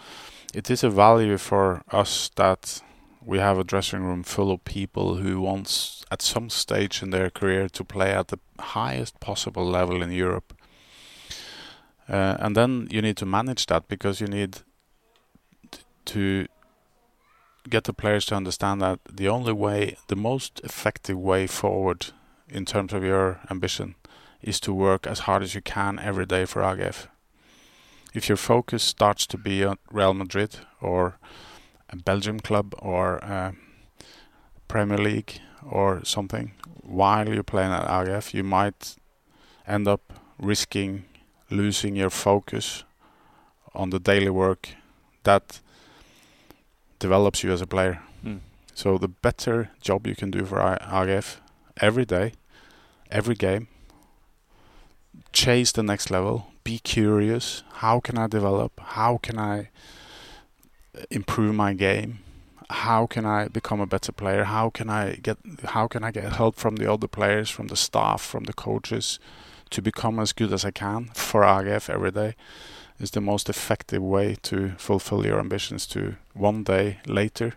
[0.53, 2.81] it is a value for us that
[3.27, 7.29] we have a dressing room full of people who wants at some stage in their
[7.29, 10.53] career to play at the highest possible level in Europe.
[12.07, 14.59] Uh, and then you need to manage that because you need
[15.69, 16.47] t- to
[17.69, 22.07] get the players to understand that the only way, the most effective way forward
[22.47, 23.95] in terms of your ambition
[24.41, 27.07] is to work as hard as you can every day for AGF.
[28.13, 31.19] If your focus starts to be on Real Madrid or
[31.95, 33.51] Belgium club or uh,
[34.67, 36.51] Premier League or something
[36.87, 38.95] while you're playing at AGF, you might
[39.67, 41.05] end up risking
[41.49, 42.83] losing your focus
[43.73, 44.69] on the daily work
[45.23, 45.59] that
[46.99, 48.01] develops you as a player.
[48.23, 48.39] Mm.
[48.73, 51.37] So the better job you can do for AGF
[51.79, 52.33] every day,
[53.11, 53.67] every game,
[55.33, 57.63] chase the next level, be curious.
[57.75, 58.79] How can I develop?
[58.79, 59.69] How can I
[61.09, 62.19] improve my game?
[62.69, 64.43] How can I become a better player?
[64.43, 67.75] How can I get how can I get help from the other players, from the
[67.75, 69.19] staff, from the coaches
[69.69, 72.35] to become as good as I can for AGF every day?
[72.99, 77.53] Is the most effective way to fulfill your ambitions to one day later,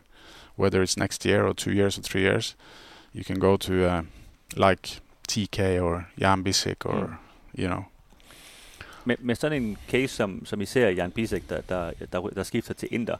[0.56, 2.54] whether it's next year or two years or three years,
[3.12, 4.02] you can go to uh,
[4.54, 7.18] like TK or Yann Bisseck or Mm.
[7.54, 7.86] you know
[9.04, 12.20] Med, med sådan en case, som, som I ser i Jan Bisek, der, der, der,
[12.20, 13.16] der skifter til Inter,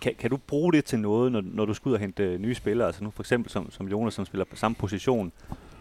[0.00, 2.40] kan, kan du bruge det til noget, når, når du skal ud og hente øh,
[2.40, 2.86] nye spillere?
[2.86, 5.32] Altså nu for eksempel som, som Jonas, som spiller på samme position.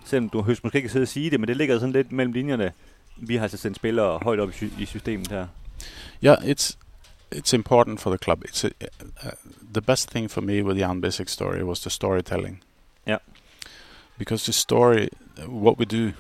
[0.06, 2.34] Selvom du høst måske ikke sidde og sige det, men det ligger sådan lidt mellem
[2.34, 2.72] linjerne.
[3.18, 5.48] Vi har altså sendt spillere højt op i, sy- i systemet her.
[6.24, 6.78] Yeah, it's
[7.36, 8.44] it's important for the club.
[8.50, 8.70] It's a,
[9.26, 9.32] uh,
[9.74, 12.64] the best thing for me with Jan Bissek's story was the storytelling.
[13.08, 13.20] Yeah.
[14.18, 15.08] Because the story,
[15.48, 16.12] what we do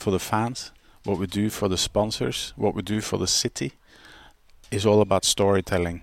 [0.00, 0.72] for the fans,
[1.08, 3.72] what we do for the sponsors, what we do for the city,
[4.70, 6.02] is all about storytelling.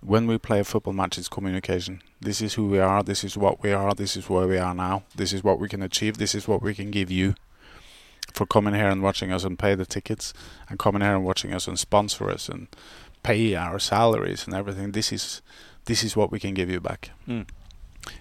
[0.00, 2.02] When we play a football match, it's communication.
[2.20, 3.04] This is who we are.
[3.04, 3.94] This is what we are.
[3.94, 5.04] This is where we are now.
[5.14, 6.18] This is what we can achieve.
[6.18, 7.36] This is what we can give you
[8.34, 10.34] for coming here and watching us and pay the tickets
[10.68, 12.66] and coming here and watching us and sponsor us and
[13.22, 14.92] pay our salaries and everything.
[14.92, 15.42] This is
[15.84, 17.10] this is what we can give you back.
[17.28, 17.46] Mm.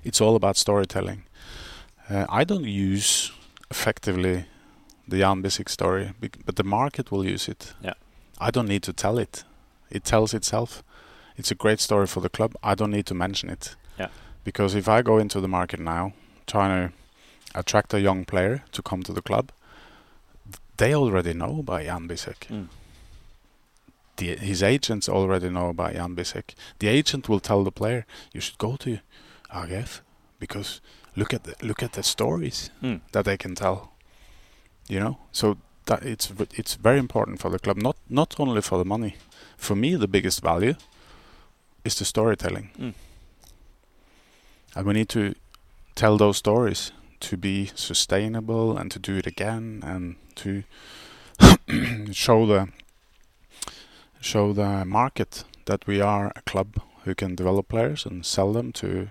[0.03, 1.23] It's all about storytelling.
[2.07, 3.31] Uh, I don't use
[3.71, 4.45] effectively
[5.07, 6.11] the Yann Bisseck story,
[6.45, 7.73] but the market will use it.
[7.83, 7.93] Yeah.
[8.39, 9.43] I don't need to tell it.
[9.89, 10.83] It tells itself.
[11.37, 12.55] It's a great story for the club.
[12.63, 13.75] I don't need to mention it.
[13.99, 14.07] Yeah.
[14.43, 16.13] Because if I go into the market now
[16.47, 16.93] trying to
[17.59, 19.51] attract a young player to come to the club,
[20.77, 22.47] they already know about Yann Bisseck.
[22.49, 22.67] Mm.
[24.17, 26.55] The, his agents already know about Yann Bisseck.
[26.79, 28.99] The agent will tell the player, "You should go to
[29.53, 30.01] AGF
[30.39, 30.79] because
[31.15, 33.01] look at the look at the stories Mm.
[33.11, 33.91] that they can tell."
[34.87, 38.77] You know, so that it's it's very important for the club, not not only for
[38.77, 39.15] the money.
[39.57, 40.75] For me, the biggest value
[41.83, 42.93] is the storytelling, Mm.
[44.75, 45.33] and we need to
[45.95, 50.63] tell those stories to be sustainable and to do it again and to
[52.13, 52.67] show the
[54.19, 58.71] show the market that we are a club who can develop players and sell them
[58.71, 59.09] to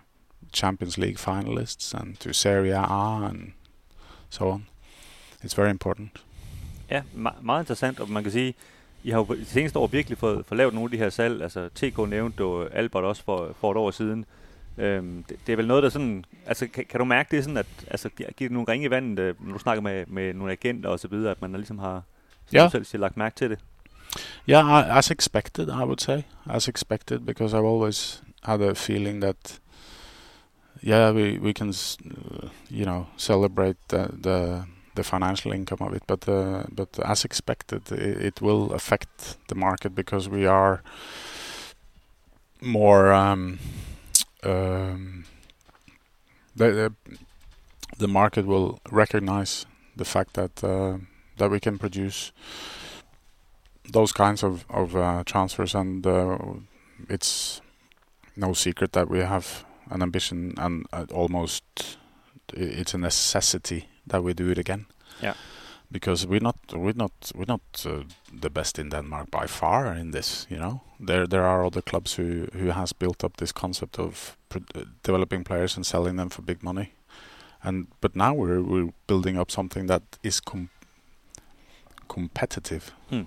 [0.52, 2.82] Champions League finalists and to Serie A
[3.28, 3.52] and
[4.30, 4.66] so on.
[5.44, 6.10] It's very important.
[6.90, 8.54] Ja, me- meget interessant, og man kan sige,
[9.04, 11.42] I har jo de seneste år virkelig fået, fået lavet nogle af de her salg.
[11.42, 14.24] Altså TK nævnte du Albert også for, for et år siden.
[14.78, 16.24] Øhm, det, det, er vel noget, der sådan...
[16.46, 18.90] Altså, kan, kan du mærke det sådan, at altså, gi- giver det nogle ringe i
[18.90, 21.78] vandet, øh, når du snakker med, med nogle agenter og så videre, at man ligesom
[21.78, 22.02] har,
[22.52, 23.58] du selv siger, lagt mærke til det?
[24.48, 26.18] Yeah, as expected, I would say,
[26.50, 29.60] as expected, because I've always had a feeling that,
[30.86, 36.02] yeah, we we can, uh, you know, celebrate the the, the financial income of it,
[36.06, 40.82] but uh, but as expected, it, it will affect the market because we are
[42.60, 43.58] more um,
[44.42, 45.24] um,
[46.56, 46.92] the, the
[47.98, 50.98] the market will recognize the fact that uh,
[51.36, 52.32] that we can produce
[53.92, 56.38] those kinds of of uh, transfers, and uh,
[57.08, 57.60] it's
[58.36, 61.64] no secret that we have an ambition, and uh, almost
[62.52, 64.86] it's a necessity that we do it again.
[65.22, 65.34] Yeah.
[65.90, 68.02] Because we're not we're not we're not uh,
[68.40, 70.46] the best in Denmark by far in this.
[70.50, 74.36] You know, there there are other clubs who who has built up this concept of
[74.48, 76.86] pro- uh, developing players and selling them for big money,
[77.62, 80.68] and but now we're we're building up something that is com-
[82.08, 83.26] competitive Hmm.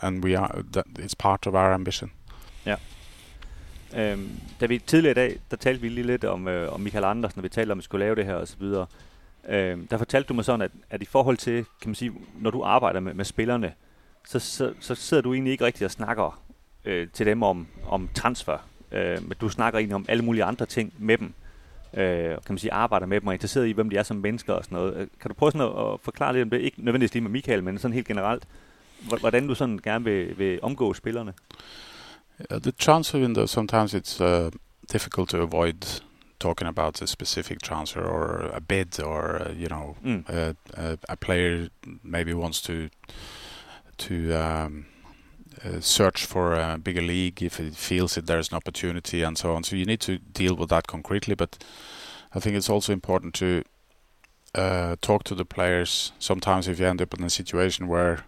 [0.00, 2.10] and we are that it's part of our ambition.
[2.66, 2.78] Yeah.
[3.94, 7.04] Øhm, da vi tidligere i dag, der talte vi lige lidt om, øh, om Mikael
[7.04, 8.48] Anderson, når vi talte om, at vi skulle lave det her og
[9.48, 12.50] Øh, der fortalte du mig sådan, at, at i forhold til, kan man sige, når
[12.50, 13.72] du arbejder med, med spillerne,
[14.26, 16.42] så, så, så sidder du egentlig ikke rigtig og snakker
[16.84, 18.58] øh, til dem om, om transfer.
[18.92, 21.34] Øh, men du snakker egentlig om alle mulige andre ting med dem.
[21.94, 24.16] Øh, kan man sige, arbejder med dem og er interesseret i, hvem de er som
[24.16, 24.96] mennesker og sådan noget.
[24.96, 26.60] Øh, kan du prøve sådan at, at forklare lidt om det?
[26.60, 28.44] Ikke nødvendigvis lige med Michael, men sådan helt generelt.
[29.20, 31.32] Hvordan du sådan gerne vil, vil omgå spillerne?
[32.50, 34.52] Uh, the transfer window sometimes it's uh,
[34.92, 36.02] difficult to avoid
[36.38, 40.24] talking about a specific transfer or a bid or uh, you know Mm.
[40.28, 41.68] uh, uh, a player
[42.02, 42.88] maybe wants to
[43.98, 44.86] to um,
[45.64, 49.54] uh, search for a bigger league if it feels that there's an opportunity and so
[49.54, 49.64] on.
[49.64, 51.34] So you need to deal with that concretely.
[51.34, 51.56] But
[52.34, 53.62] I think it's also important to
[54.54, 56.12] uh, talk to the players.
[56.18, 58.24] Sometimes if you end up in a situation where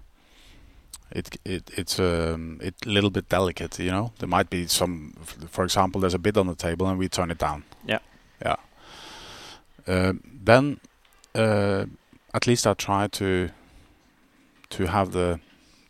[1.10, 5.14] it it it's um, it a little bit delicate, you know, there might be some.
[5.50, 7.64] For example, there's a bid on the table and we turn it down.
[7.86, 8.00] Yeah.
[8.42, 8.56] Yeah.
[9.86, 10.12] Uh,
[10.44, 10.80] then
[11.34, 11.86] uh,
[12.34, 13.50] at least I try to
[14.70, 15.40] to have the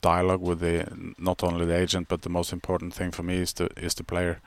[0.01, 0.87] dialogue with the
[1.19, 4.05] not only the agent but the most important thing for me is the is the
[4.05, 4.41] player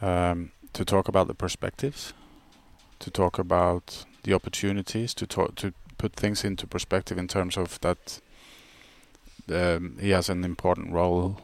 [0.00, 2.12] um, to talk about the perspectives
[3.00, 7.80] to talk about the opportunities to talk to put things into perspective in terms of
[7.80, 8.20] that
[9.52, 11.40] um, he has an important role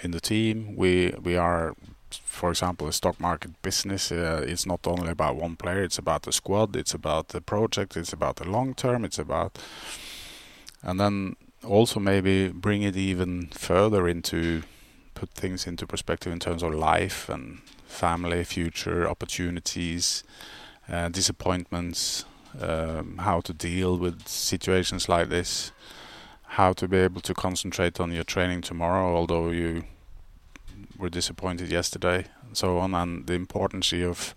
[0.00, 0.76] in the team.
[0.76, 1.74] We we are
[2.10, 4.12] for example a stock market business.
[4.12, 7.96] Uh, it's not only about one player it's about the squad it's about the project
[7.96, 9.58] it's about the long term it's about
[10.82, 14.62] and then also maybe bring it even further into
[15.14, 20.22] put things into perspective in terms of life and family, future opportunities,
[20.88, 22.24] uh, disappointments,
[22.60, 25.72] um, how to deal with situations like this,
[26.46, 29.84] how to be able to concentrate on your training tomorrow, although you
[30.98, 34.34] were disappointed yesterday, and so on, and the importance of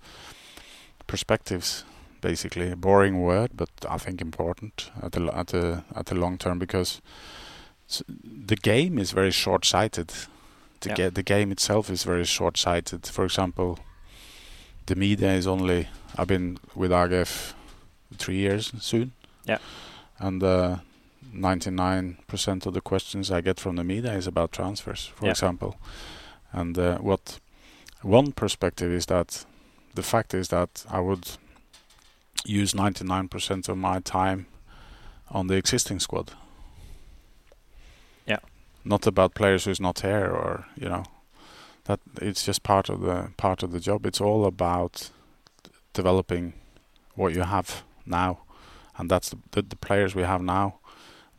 [1.07, 1.83] perspectives
[2.21, 6.37] basically a boring word, but I think important at the at the at the long
[6.37, 7.01] term because
[8.47, 10.09] the game is very short-sighted.
[10.81, 10.95] The Yeah.
[10.95, 13.07] ga- the game itself is very short-sighted.
[13.07, 13.79] For example,
[14.85, 15.87] the media is only.
[16.17, 17.53] I've been with AGF
[18.17, 19.11] three years soon.
[19.47, 19.59] Yeah.
[20.19, 20.77] and uh,
[21.33, 25.31] 99% of the questions I get from the media is about transfers, for Yeah.
[25.31, 25.75] example.
[26.51, 27.39] And uh, what
[28.01, 29.45] one perspective is that
[29.95, 31.37] the fact is that I would
[32.45, 34.45] use 99% of my time
[35.29, 36.31] on the existing squad.
[38.25, 38.39] Yeah.
[38.83, 41.03] Not about players who's not here or, you know,
[41.85, 44.05] that it's just part of the part of the job.
[44.05, 45.11] It's all about
[45.93, 46.53] developing
[47.15, 48.39] what you have now.
[48.97, 50.79] And that's the, the, the players we have now,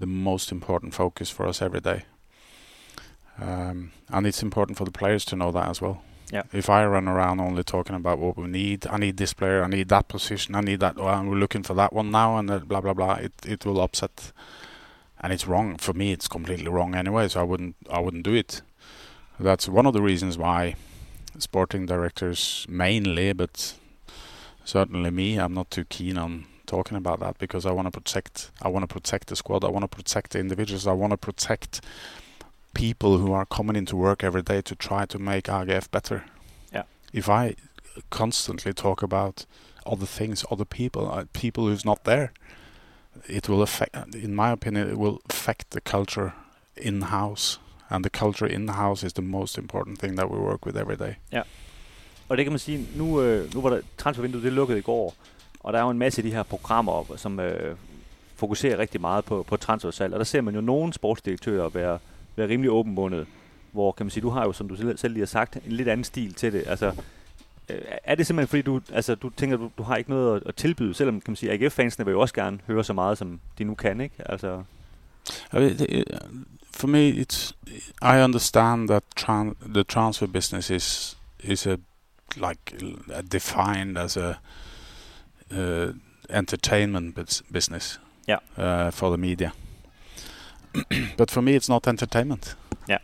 [0.01, 2.03] the most important focus for us every day.
[3.41, 6.03] Um, and it's important for the players to know that as well.
[6.33, 6.43] Yeah.
[6.53, 9.69] If I run around only talking about what we need, I need this player, I
[9.69, 12.69] need that position, I need that, oh, and we're looking for that one now, and
[12.69, 13.15] blah blah blah.
[13.15, 14.33] It it will upset,
[15.21, 16.13] and it's wrong for me.
[16.13, 17.29] It's completely wrong anyway.
[17.29, 18.63] So I wouldn't I wouldn't do it.
[19.41, 20.77] That's one of the reasons why
[21.39, 23.75] sporting directors mainly, but
[24.65, 28.51] certainly me, I'm not too keen on talking about that because I want to protect.
[28.62, 29.64] I want to protect the squad.
[29.64, 30.87] I want to protect the individuals.
[30.87, 31.73] I want to protect
[32.75, 36.18] people who are coming into work every day to try to make AGF better.
[36.73, 36.85] Yeah.
[37.12, 37.57] If I
[38.11, 39.47] constantly talk about
[39.85, 42.33] other things, other people, uh, people who's not there,
[43.27, 44.14] it will affect.
[44.14, 46.33] In my opinion, it will affect the culture
[46.77, 47.59] in house,
[47.89, 50.97] and the culture in house is the most important thing that we work with every
[50.97, 51.14] day.
[52.29, 55.14] Og det kan man sige, nu, øh, nu var der transfervinduet, det lukkede i går,
[55.61, 57.77] og der er jo en masse af de her programmer, op, som øh,
[58.37, 61.99] fokuserer rigtig meget på, på transfersalg, og der ser man jo nogle sportsdirektører være,
[62.37, 63.27] være rimelig åbenbundet,
[63.73, 65.89] hvor kan man sige, du har jo, som du selv- lige har sagt, en lidt
[65.89, 66.65] anden stil til det.
[66.67, 66.93] Altså,
[67.69, 70.43] øh, er det simpelthen fordi, du, altså, du tænker, du, du har ikke noget at,
[70.47, 73.41] at tilbyde, selvom kan man sige, AGF-fansene vil jo også gerne høre så meget, som
[73.59, 74.15] de nu kan, ikke?
[74.19, 74.63] Altså,
[76.75, 77.53] for me, it's
[78.03, 81.77] I understand that tran- the transfer business is is a
[82.37, 82.97] like
[83.33, 84.35] defined as a
[86.29, 87.99] entertainment bus- business.
[88.29, 88.39] Yeah.
[88.57, 89.53] Uh, for the media,
[91.17, 92.55] but for me, it's not entertainment.
[92.89, 92.99] Yeah.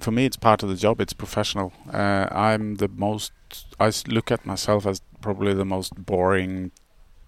[0.00, 1.00] For me, it's part of the job.
[1.00, 1.72] It's professional.
[1.92, 3.32] Uh, I'm the most.
[3.78, 6.70] I look at myself as probably the most boring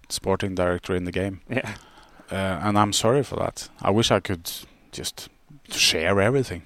[0.09, 1.61] sporting director in the game ja.
[2.31, 2.35] uh,
[2.67, 3.69] and I'm sorry for that.
[3.81, 4.51] I wish I could
[4.91, 5.29] just
[5.71, 6.61] share everything.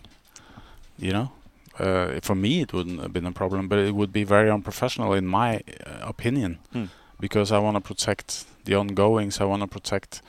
[0.97, 1.31] You know,
[1.77, 5.13] uh, for me it wouldn't have been a problem, but it would be very unprofessional
[5.13, 6.85] in my uh, opinion, Hmm.
[7.19, 9.41] Because I want to protect the ongoings.
[9.41, 10.21] I want to protect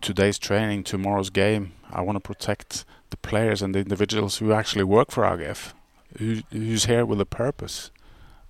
[0.00, 1.72] today's training, tomorrow's game.
[1.90, 5.72] I want to protect the players and the individuals who actually work for AGF,
[6.18, 7.90] who, who's here with a purpose.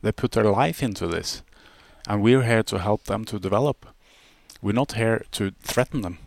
[0.02, 1.42] They put their life into this,
[2.06, 3.86] and we're here to help them to develop.
[4.62, 6.18] We're not here to threaten them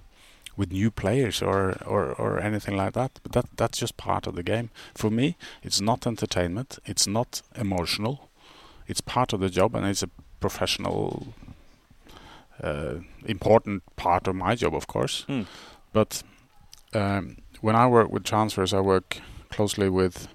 [0.55, 3.19] with new players or, or, or anything like that.
[3.23, 4.69] But that that's just part of the game.
[4.93, 6.79] For me, it's not entertainment.
[6.85, 8.29] It's not emotional.
[8.87, 10.09] It's part of the job, and it's a
[10.43, 11.33] professional,
[12.61, 15.25] uh, important part of my job, of course.
[15.29, 15.45] Mm.
[15.93, 16.23] But
[16.93, 20.27] um, when I work with transfers, I work closely with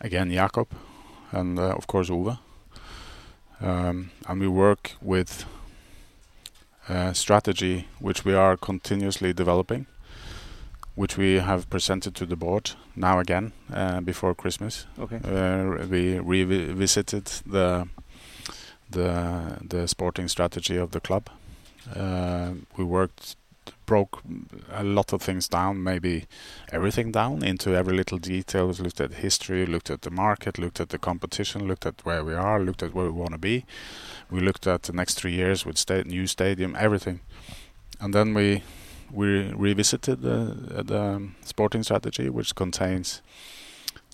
[0.00, 0.68] again Jacob,
[1.32, 2.38] and uh, of course Uwe.
[3.60, 5.44] Um, and we work with
[6.88, 9.86] a strategy which we are continuously developing,
[10.96, 14.86] which we have presented to the board now again uh, before Christmas.
[14.98, 15.20] Okay.
[15.24, 17.88] Uh, we revisited the
[18.90, 21.28] the the sporting strategy of the club.
[21.94, 23.36] Uh, we worked
[23.86, 24.22] broke
[24.70, 26.26] a lot of things down, maybe
[26.70, 28.68] everything down into every little detail.
[28.68, 32.22] We looked at history, looked at the market, looked at the competition, looked at where
[32.22, 33.64] we are, looked at where we want to be.
[34.30, 37.20] We looked at the next three years with sta- new stadium, everything,
[38.00, 38.62] and then we
[39.10, 43.22] we revisited the the sporting strategy, which contains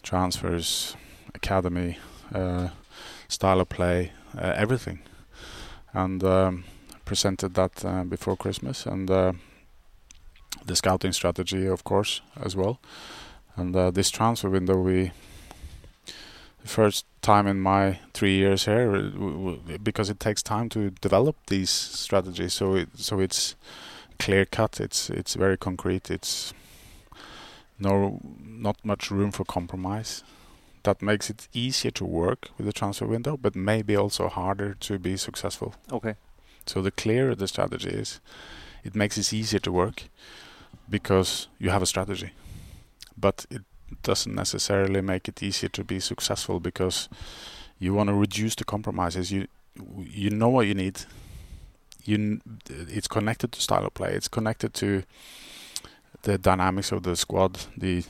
[0.03, 0.97] transfers,
[1.35, 1.99] academy,
[2.33, 2.69] uh,
[3.29, 5.01] style of play, everything,
[5.93, 6.23] and.
[6.25, 6.65] Um,
[7.05, 9.33] presented that uh, before Christmas, and uh,
[10.65, 12.81] the scouting strategy, of course, as well.
[13.57, 15.13] And uh, this transfer window, we
[16.63, 19.11] the first time in my three years here,
[19.83, 22.55] because it takes time to develop these strategies.
[22.55, 23.55] So it so it's
[24.19, 24.81] clear cut.
[24.81, 26.11] It's it's very concrete.
[26.11, 26.55] It's
[27.79, 30.25] no not much room for compromise.
[30.85, 34.99] That makes it easier to work with the transfer window, but maybe also harder to
[34.99, 35.75] be successful.
[35.91, 36.15] Okay.
[36.67, 38.21] So the clearer the strategy is,
[38.85, 40.05] it makes it easier to work
[40.89, 42.31] because you have a strategy.
[43.17, 43.63] But it
[44.03, 47.09] doesn't necessarily make it easier to be successful because
[47.79, 49.31] you want to reduce the compromises.
[49.31, 49.47] You
[49.99, 51.01] you know what you need.
[52.05, 54.13] You it's connected to style of play.
[54.13, 55.03] It's connected to
[56.23, 58.05] the dynamics of the squad, the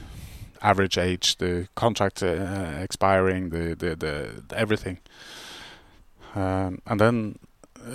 [0.65, 4.99] average age, the contract uh, expiring, the the, the, the everything.
[6.35, 7.39] Um, and then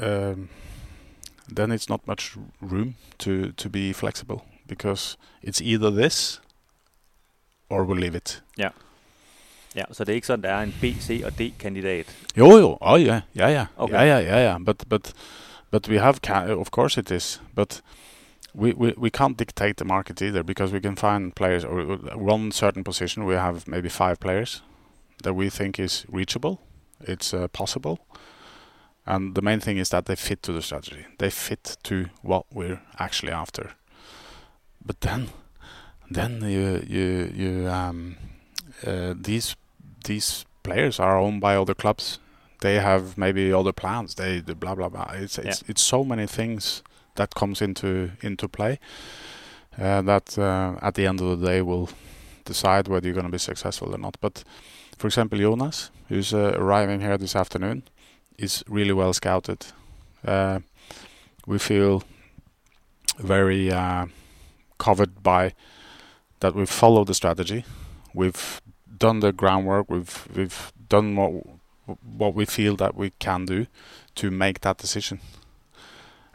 [0.02, 0.50] um,
[1.56, 6.40] then it's not much room to to be flexible because it's either this
[7.70, 8.42] or we'll leave it.
[8.58, 8.70] Ja.
[9.76, 12.16] Ja, så det er ikke sådan, der er en B, C og D kandidat.
[12.38, 12.78] Jo, jo.
[12.82, 13.94] Oh, yeah, yeah, yeah, Okay.
[13.94, 14.60] yeah, yeah, yeah, yeah.
[14.66, 15.14] But but
[15.72, 17.42] but we have, ca- of course, it is.
[17.56, 17.82] But
[18.60, 21.84] we, we we can't dictate the market either because we can find players or
[22.16, 23.26] one certain position.
[23.26, 24.62] We have maybe five players
[25.24, 26.62] that we think is reachable.
[27.02, 28.00] It's uh, possible.
[29.06, 31.06] And the main thing is that they fit to the strategy.
[31.18, 33.72] They fit to what we're actually after.
[34.86, 35.30] But then,
[36.12, 38.18] then you you you um,
[38.86, 39.56] uh, these
[40.06, 42.20] these players are owned by other clubs.
[42.62, 44.16] They have maybe other plans.
[44.16, 45.12] They the blah blah blah.
[45.14, 46.84] It's it's it's so many things
[47.20, 48.80] that comes into into play
[49.78, 51.90] uh, that uh, at the end of the day will
[52.46, 54.18] decide whether you're going to be successful or not.
[54.22, 54.44] But
[54.98, 57.84] for example, Jonas, who's uh, arriving here this afternoon,
[58.38, 59.66] is really well scouted.
[60.26, 60.60] Uh,
[61.46, 62.04] we feel
[63.18, 64.08] very uh,
[64.78, 65.54] covered by
[66.40, 67.66] that we've followed the strategy,
[68.14, 68.62] we've
[68.98, 71.32] done the groundwork, we've we've done what
[72.18, 73.66] what we feel that we can do
[74.16, 75.20] to make that decision.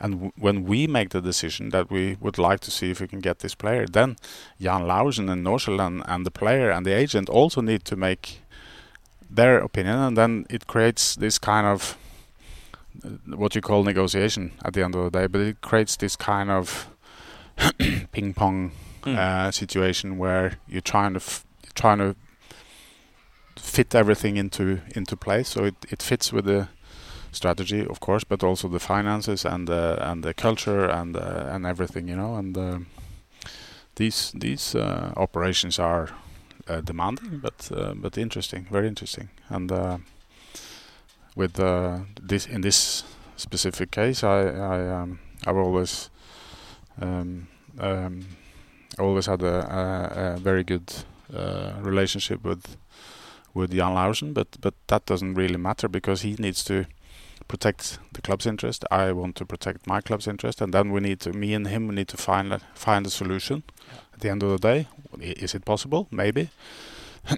[0.00, 3.06] And w- when we make the decision that we would like to see if we
[3.08, 4.16] can get this player, then
[4.60, 8.40] Jan Laursen and Nordsjælland and the player and the agent also need to make
[9.30, 11.96] their opinion, and then it creates this kind of
[13.04, 15.26] uh, what you call negotiation at the end of the day.
[15.26, 16.88] But it creates this kind of
[18.12, 18.72] ping pong
[19.04, 19.18] Mm.
[19.18, 22.16] uh, situation where you're trying to f- trying to
[23.58, 25.48] fit everything into into place.
[25.50, 26.68] So it, it fits with the
[27.34, 31.66] strategy, of course, but also the finances and the and the culture and uh, and
[31.66, 32.36] everything, you know.
[32.36, 32.86] And um
[33.96, 36.08] these these uh, operations are
[36.68, 39.28] uh, demanding, but but interesting, very interesting.
[39.48, 39.70] And
[41.36, 41.54] with
[42.28, 43.04] this in this
[43.36, 46.10] specific case, I I um, I've always
[47.00, 48.26] um, um,
[48.98, 50.92] always had a, a, a very good
[51.34, 52.76] uh, relationship with
[53.54, 56.84] with Jan Laursen, but but that doesn't really matter because he needs to
[57.48, 58.84] protect the club's interest.
[58.90, 61.94] I want to protect my club's interest, and then we need to me and him
[61.94, 63.62] need to find a, find a solution.
[64.14, 64.86] At the end of the day,
[65.20, 66.06] is it possible?
[66.10, 66.50] Maybe.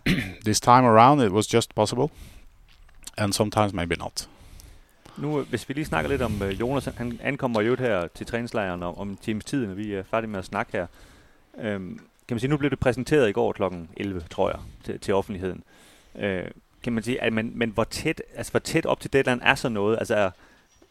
[0.45, 2.11] this time around, it was just possible,
[3.17, 4.29] and sometimes maybe not.
[5.17, 8.27] Nu, øh, hvis vi lige snakker lidt om uh, Jonas, han ankommer jo her til
[8.27, 10.87] træningslejren om, om en times tid, når vi er færdige med at snakke her.
[11.59, 11.99] Øhm,
[12.29, 13.63] kan man sige, nu blev det præsenteret i går kl.
[13.97, 15.63] 11, tror jeg, til, til offentligheden.
[16.19, 16.45] Øh,
[16.87, 19.55] kan man sige, at man, men hvor tæt, altså hvor tæt op til deadline er
[19.55, 19.99] så noget?
[19.99, 20.31] Altså er,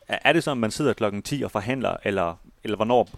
[0.07, 3.09] er det sådan, at man sidder klokken 10 og forhandler, eller, eller hvornår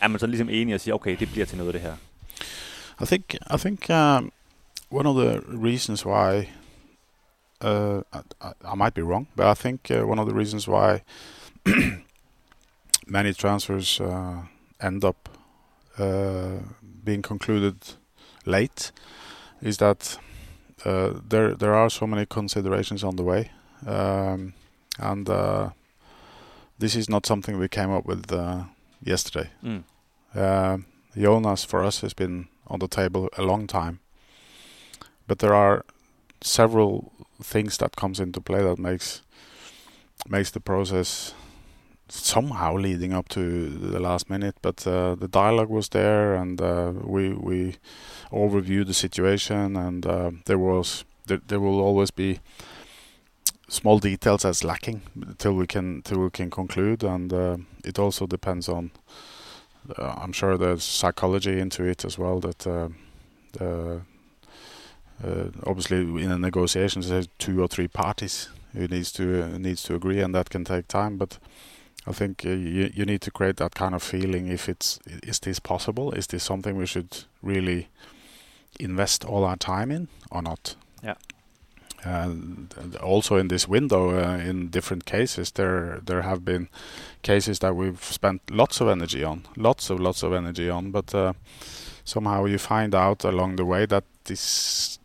[0.00, 1.96] er man så ligesom enig og siger, okay, det bliver til noget det her?
[3.02, 4.32] I think I think um,
[4.90, 6.48] one of the reasons why
[7.64, 8.18] uh, I,
[8.48, 10.98] I- I might be wrong, but I think uh, one of the reasons why
[13.06, 14.36] many transfers uh,
[14.82, 15.28] end up
[15.98, 16.60] uh,
[17.04, 17.76] being concluded
[18.46, 18.92] late
[19.62, 20.18] is that
[20.84, 23.50] uh, there there are so many considerations on the way,
[23.86, 24.54] um,
[24.98, 25.70] and uh,
[26.78, 28.64] this is not something we came up with uh,
[29.02, 29.50] yesterday.
[29.62, 29.84] Mm.
[30.34, 30.78] Uh,
[31.16, 34.00] Jonas for us has been on the table a long time,
[35.26, 35.84] but there are
[36.40, 37.12] several
[37.42, 39.22] things that comes into play that makes
[40.28, 41.34] makes the process
[42.12, 44.56] somehow leading up to the last minute.
[44.62, 47.76] But uh, the dialogue was there, and uh, we we
[48.30, 52.40] overviewed the situation, and uh, there was there, there will always be
[53.68, 55.00] small details that's lacking
[55.38, 58.90] till we can till we can conclude, and uh, it also depends on.
[59.98, 62.38] Uh, I'm sure there's psychology into it as well.
[62.40, 62.88] That uh,
[63.60, 63.98] uh,
[65.66, 70.20] obviously in a negotiation there's two or three parties who needs to needs to agree,
[70.20, 71.16] and that can take time.
[71.16, 71.38] But
[72.06, 74.48] I think uh, you you need to create that kind of feeling.
[74.48, 76.12] If it's is this possible?
[76.12, 77.88] Is this something we should really
[78.80, 80.76] invest all our time in or not?
[81.02, 81.14] Yeah.
[82.04, 86.68] And and also in this window, uh, in different cases, there there have been
[87.22, 91.14] cases that we've spent lots of energy on, lots of lots of energy on, but
[91.14, 91.32] uh,
[92.04, 94.98] somehow you find out along the way that this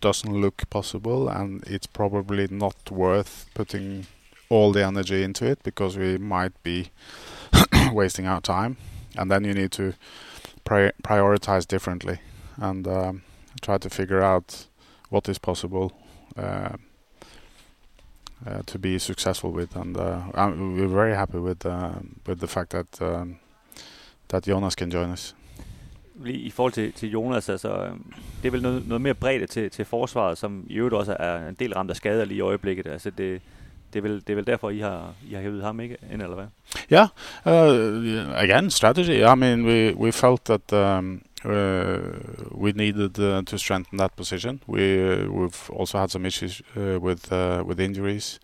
[0.00, 4.06] doesn't look possible, and it's probably not worth putting
[4.48, 6.90] all the energy into it because we might be
[7.92, 8.76] wasting our time,
[9.16, 9.92] and then you need to
[10.64, 12.18] pri- prioritize differently
[12.56, 13.22] and um,
[13.62, 14.66] try to figure out
[15.10, 15.92] what is possible
[16.36, 16.76] uh,
[18.46, 19.76] uh, to be successful with.
[19.76, 21.92] And uh, we're very happy with uh,
[22.26, 23.38] with the fact that um,
[24.28, 25.34] that Jonas can join us.
[26.20, 29.50] Lige i forhold til, til Jonas, altså, øhm, det er vel noget, noget mere bredt
[29.50, 32.40] til, til forsvaret, som i øvrigt også er en del ramt af skader lige i
[32.40, 32.86] øjeblikket.
[32.86, 33.42] Altså, det,
[33.96, 36.22] det, er vel, det er vel derfor, I har, I har hævet ham ikke ind,
[36.22, 36.46] eller hvad?
[36.92, 37.08] Yeah.
[37.46, 39.22] Uh, again, strategy.
[39.22, 41.98] I mean, we we felt that um, uh,
[42.50, 44.60] we needed uh, to strengthen that position.
[44.66, 48.40] We uh, we've also had some issues uh, with uh, with injuries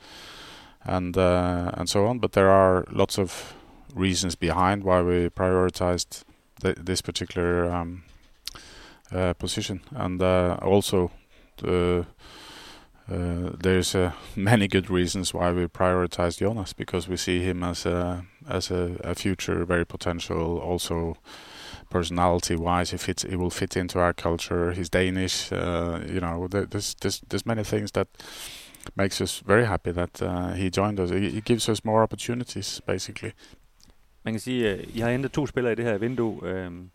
[0.85, 2.19] and uh, and so on.
[2.19, 3.55] But there are lots of
[3.95, 6.25] reasons behind why we prioritized
[6.63, 8.03] th- this particular um,
[9.15, 11.11] uh, position, and uh, also
[11.57, 12.07] the.
[13.11, 17.87] Uh, there's uh, many good reasons why we prioritize Jonas because we see him as
[17.87, 21.17] a as a, a future very potential also
[21.91, 26.49] personality wise he fits he will fit into our culture he's Danish uh, you know
[26.49, 28.09] there's, there's there's many things that
[28.97, 32.81] makes us very happy that uh, he joined us it, it gives us more opportunities
[32.87, 33.33] basically
[34.25, 36.49] Man kan sige, at I har hentet to spillere i det her vindue.
[36.49, 36.91] Øhm,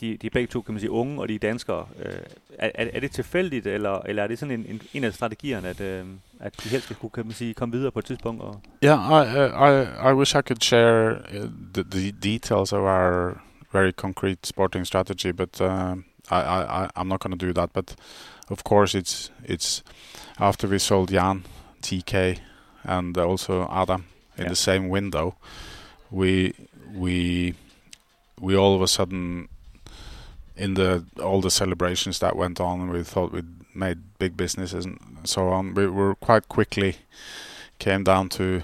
[0.00, 1.86] de, de er begge to, kan man sige, unge, og de er danskere.
[2.04, 2.12] Øh,
[2.58, 5.80] er, er det tilfældigt, eller, eller er det sådan en, en, en af strategierne, at,
[5.80, 6.04] øh,
[6.40, 8.42] at de helst skal kunne, kan man sige, komme videre på et tidspunkt?
[8.42, 12.80] Og, Yeah, I uh, I I wish I could share uh, the, the details of
[12.80, 13.40] our
[13.72, 15.66] very concrete sporting strategy, but uh,
[16.30, 17.70] I, I I- I'm not going to do that.
[17.72, 17.94] But
[18.50, 19.82] of course, it's it's
[20.38, 21.44] after we sold Jan,
[21.82, 22.14] TK,
[22.84, 24.04] and also Adam
[24.36, 24.48] in Yeah.
[24.48, 25.34] the same window,
[26.10, 26.52] we
[26.94, 27.54] we
[28.40, 29.48] we all of a sudden
[30.58, 34.98] in the all the celebrations that went on, we thought we'd made big businesses and
[35.24, 35.74] so on.
[35.74, 36.96] We were quite quickly
[37.78, 38.62] came down to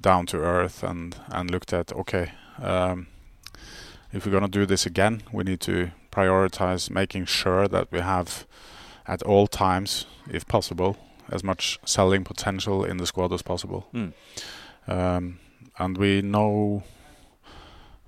[0.00, 3.06] down to earth and and looked at okay um,
[4.12, 8.00] if we're going to do this again we need to prioritize making sure that we
[8.00, 8.46] have
[9.06, 10.96] at all times if possible
[11.30, 14.12] as much selling potential in the squad as possible mm.
[14.86, 15.38] um,
[15.78, 16.82] and we know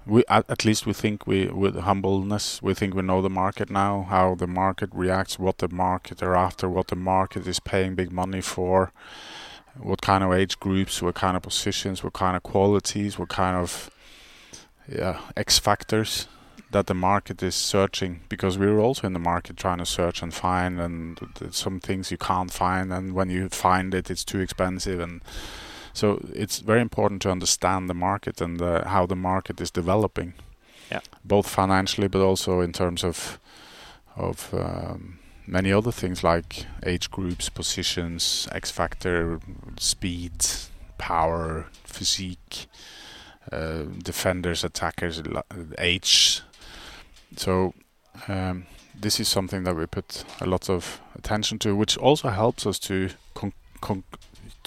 [0.09, 4.07] we at, least we think we with humbleness we think we know the market now
[4.09, 8.11] how the market reacts what the market are after what the market is paying big
[8.11, 8.93] money for
[9.77, 13.57] what kind of age groups what kind of positions what kind of qualities what kind
[13.57, 13.91] of
[14.89, 16.27] yeah x factors
[16.71, 18.21] that the market is searching.
[18.29, 21.19] Because we're also in the market trying to search and find and
[21.51, 25.23] some things you can't find and when you find it it's too expensive and
[25.99, 30.33] so it's very important to understand the market and uh, how the market is developing,
[30.91, 31.01] Yeah.
[31.25, 33.39] both financially but also in terms of
[34.17, 39.41] of um, many other things like age groups, positions, X factor,
[39.79, 40.45] speed,
[40.99, 42.67] power, physique,
[43.53, 45.23] uh, defenders, attackers,
[45.79, 46.43] age.
[47.37, 47.73] So
[48.29, 48.67] um,
[49.01, 52.79] this is something that we put a lot of attention to, which also helps us
[52.81, 54.05] to con- con-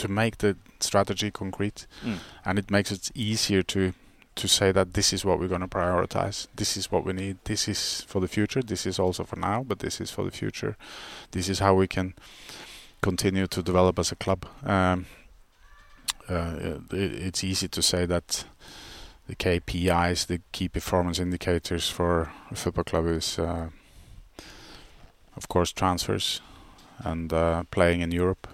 [0.01, 2.17] to make the strategy concrete, Mm.
[2.45, 3.93] and it makes it easier to
[4.35, 6.47] to say that this is what we're going to prioritize.
[6.55, 7.37] This is what we need.
[7.43, 8.61] This is for the future.
[8.63, 10.75] This is also for now, but this is for the future.
[11.31, 12.13] This is how we can
[13.01, 14.45] continue to develop as a club.
[14.63, 15.05] Um,
[16.29, 18.45] uh, it, it's easy to say that
[19.27, 23.67] the KPIs, the key performance indicators for a football club, is uh,
[25.35, 26.41] of course transfers,
[27.03, 28.47] and uh, playing in Europe.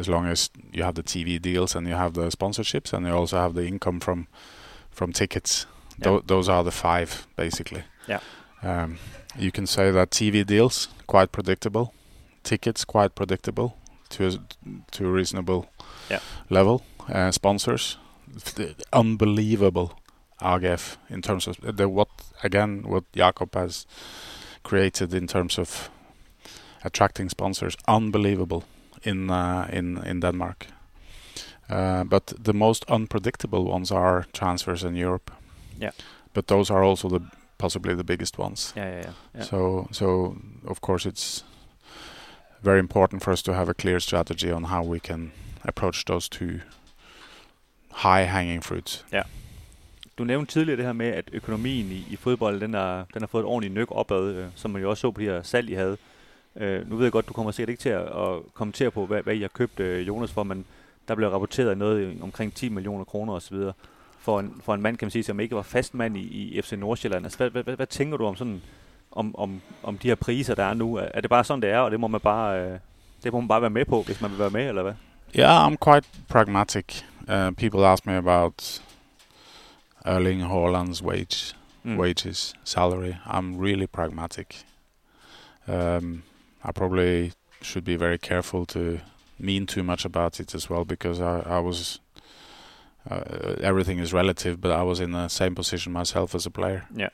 [0.00, 3.12] As long as you have the TV deals and you have the sponsorships and you
[3.12, 4.26] also have the income from
[4.90, 5.66] from tickets.
[5.98, 6.04] Yeah.
[6.04, 7.82] Tho- those are the five basically.
[8.08, 8.20] Yeah.
[8.62, 8.98] Um,
[9.38, 11.92] you can say that TV deals quite predictable,
[12.42, 13.76] tickets quite predictable
[14.10, 14.30] to a,
[14.92, 15.64] to a reasonable
[16.10, 16.20] Yeah.
[16.48, 16.82] level.
[17.08, 17.98] Uh, sponsors,
[18.92, 19.98] unbelievable
[20.40, 22.08] AGF in terms of the what
[22.42, 23.86] again what Jacob has
[24.62, 25.90] created in terms of
[26.84, 28.62] attracting sponsors, unbelievable
[29.02, 30.66] in uh, in in Denmark.
[31.70, 35.30] Uh, but the most unpredictable ones are transfers in Europe.
[35.80, 35.92] Yeah.
[36.32, 37.20] But those are also the
[37.58, 38.72] possibly the biggest ones.
[38.76, 39.12] Yeah, yeah, yeah.
[39.34, 39.44] yeah.
[39.44, 40.36] So so
[40.66, 41.44] of course it's
[42.62, 45.32] very important for us to have a clear strategy on how we can
[45.64, 46.60] approach those two
[47.90, 49.04] high hanging fruits.
[50.20, 53.26] Du nævnte tidligere det her med, at økonomien i, i fodbold, den, er, den har
[53.26, 55.70] fået et ordentligt nyk opad, øh, som man jo også så på de her salg,
[55.70, 55.96] I havde.
[56.56, 59.22] Øh, nu ved jeg godt, du kommer sikkert ikke til at, at kommentere på, hvad,
[59.22, 60.64] hvad I har købt øh, Jonas for, men
[61.08, 63.56] der blev rapporteret noget omkring 10 millioner kroner osv.
[64.18, 66.62] For en, for en mand, kan man sige, som ikke var fast mand i, i
[66.62, 67.24] FC Nordsjælland.
[67.26, 68.62] Altså, hvad, hvad, hvad, hvad tænker du om sådan
[69.12, 70.94] om, om, om de her priser, der er nu?
[70.96, 72.78] Er, er det bare sådan, det er, og det må man bare, øh,
[73.24, 74.94] det må man bare være med på, hvis man vil være med, eller hvad?
[75.38, 77.02] Yeah, I'm quite pragmatic.
[77.20, 78.82] Uh, people ask me about
[80.04, 81.98] Erling Haaland's wage, Mm.
[81.98, 83.12] wages, salary.
[83.26, 84.64] I'm really pragmatic.
[85.68, 86.22] Um,
[86.64, 87.32] I probably
[87.62, 89.00] should be very careful to
[89.38, 92.00] mean too much about it as well because I, I was.
[93.10, 96.84] Uh, everything is relative, but I was in the same position myself as a player,
[96.94, 97.08] Ja.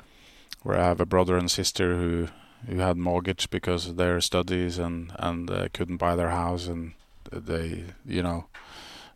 [0.65, 2.29] where I have a brother and sister who
[2.67, 6.93] who had mortgage because of their studies and and uh, couldn't buy their house and
[7.31, 8.47] they you know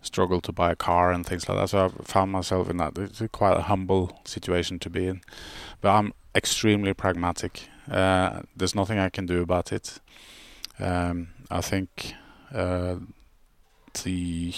[0.02, 1.68] struggled to buy a car and things like that.
[1.70, 2.96] So I found myself in that.
[2.96, 5.20] It's a quite a humble situation to be in,
[5.80, 7.68] but I'm extremely pragmatic.
[7.90, 9.98] Uh, there's nothing I can do about it.
[10.80, 12.14] Um, I think
[12.54, 12.96] uh,
[14.04, 14.54] the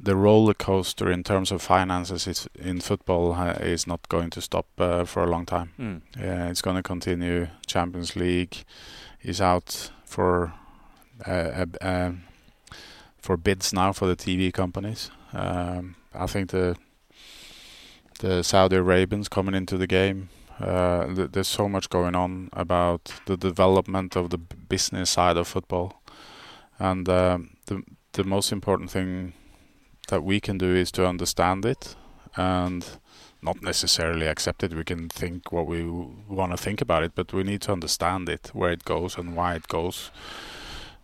[0.00, 4.40] the roller coaster in terms of finances is in football uh, is not going to
[4.40, 5.70] stop uh, for a long time.
[5.78, 6.02] Mm.
[6.18, 7.46] Yeah, it's going to continue.
[7.66, 8.64] Champions League
[9.22, 10.52] is out for
[11.26, 12.24] uh, uh, um,
[13.18, 15.10] for bids now for the TV companies.
[15.32, 16.76] Um, I think the
[18.18, 20.28] the Saudi Arabians coming into the game.
[20.62, 25.36] Uh, th- there's so much going on about the development of the b- business side
[25.36, 26.02] of football,
[26.78, 27.82] and um, the
[28.12, 29.32] the most important thing
[30.08, 31.96] that we can do is to understand it
[32.36, 32.86] and
[33.40, 34.74] not necessarily accept it.
[34.74, 35.82] We can think what we
[36.28, 39.36] want to think about it, but we need to understand it, where it goes and
[39.36, 40.10] why it goes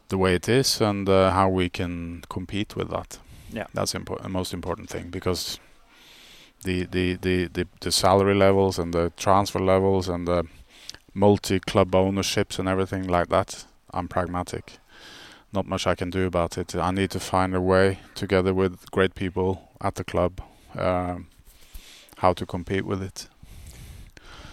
[0.09, 3.19] the way it is, and uh, how we can compete with that.
[3.51, 3.67] Yeah.
[3.73, 5.59] that's the most important thing because
[6.65, 10.45] the, the, the, the, the salary levels and the transfer levels and the
[11.15, 13.67] multi-club ownerships and everything like that.
[13.95, 14.79] I'm pragmatic.
[15.53, 16.75] Not much I can do about it.
[16.75, 20.41] I need to find a way, together with great people at the club,
[20.79, 21.27] um,
[22.19, 23.29] how to compete with it.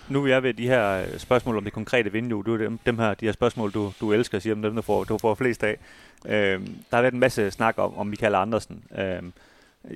[0.09, 2.43] Nu er jeg ved de her øh, spørgsmål om det konkrete vindue.
[2.43, 5.03] Du er dem, dem her, de her spørgsmål, du, du elsker, siger dem, du får,
[5.03, 5.77] du får flest af.
[6.25, 8.83] Øhm, der har været en masse snak om, om Mikael Anderson.
[8.97, 9.33] Øhm,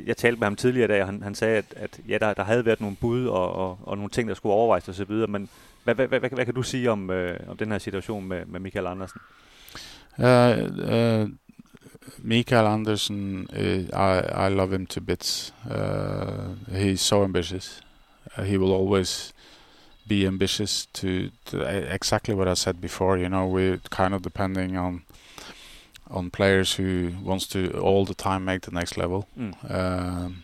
[0.05, 2.33] jeg talte med ham tidligere i dag, og han, han sagde, at, at ja, der,
[2.33, 5.49] der havde været nogle bud og, og, og nogle ting, der skulle overvejes osv., men
[5.83, 8.45] hvad, hvad, hvad, hvad, hvad kan du sige om, øh, om den her situation med,
[8.45, 9.21] med Michael Andersen?
[10.17, 11.29] Uh, uh,
[12.17, 15.53] Michael Andersen, uh, I I love him to bits.
[15.65, 17.81] Uh, he's so ambitious.
[18.37, 19.33] Uh, he will always
[20.09, 23.17] be ambitious to, to uh, exactly what I said before.
[23.17, 25.01] You know, we're kind of depending on
[26.09, 29.27] on players who wants to all the time make the next level.
[29.37, 29.71] Mm.
[29.71, 30.43] Um,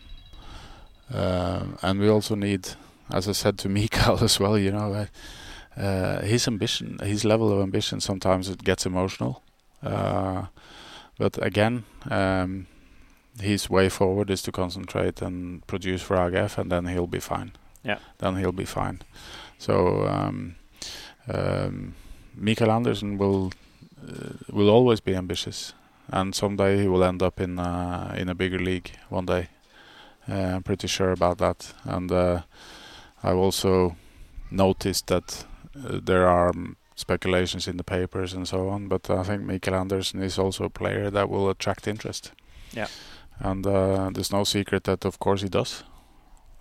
[1.12, 2.68] uh, and we also need,
[3.10, 7.52] as I said to Mikael as well, you know, uh, uh, his ambition, his level
[7.52, 9.42] of ambition, sometimes it gets emotional.
[9.82, 10.46] Uh,
[11.18, 12.66] but again, um,
[13.40, 17.52] his way forward is to concentrate and produce for AGF, and then he'll be fine.
[17.84, 17.98] Yeah.
[18.18, 19.02] Then he'll be fine.
[19.58, 20.56] So um,
[21.28, 21.94] um,
[22.34, 23.52] Mikael Anderson will
[24.52, 25.74] will always be ambitious,
[26.12, 29.48] and someday he will end up in uh, in a bigger league one day.
[30.28, 32.42] Uh, I'm pretty sure about that, and uh,
[33.22, 33.96] I've also
[34.50, 35.44] noticed that
[35.76, 36.52] uh, there are
[36.94, 38.88] speculations in the papers and so on.
[38.88, 42.32] But I think Mikael Anderson is also a player that will attract interest.
[42.72, 42.88] Yeah.
[43.38, 45.84] And uh, there's no secret that, of course, he does.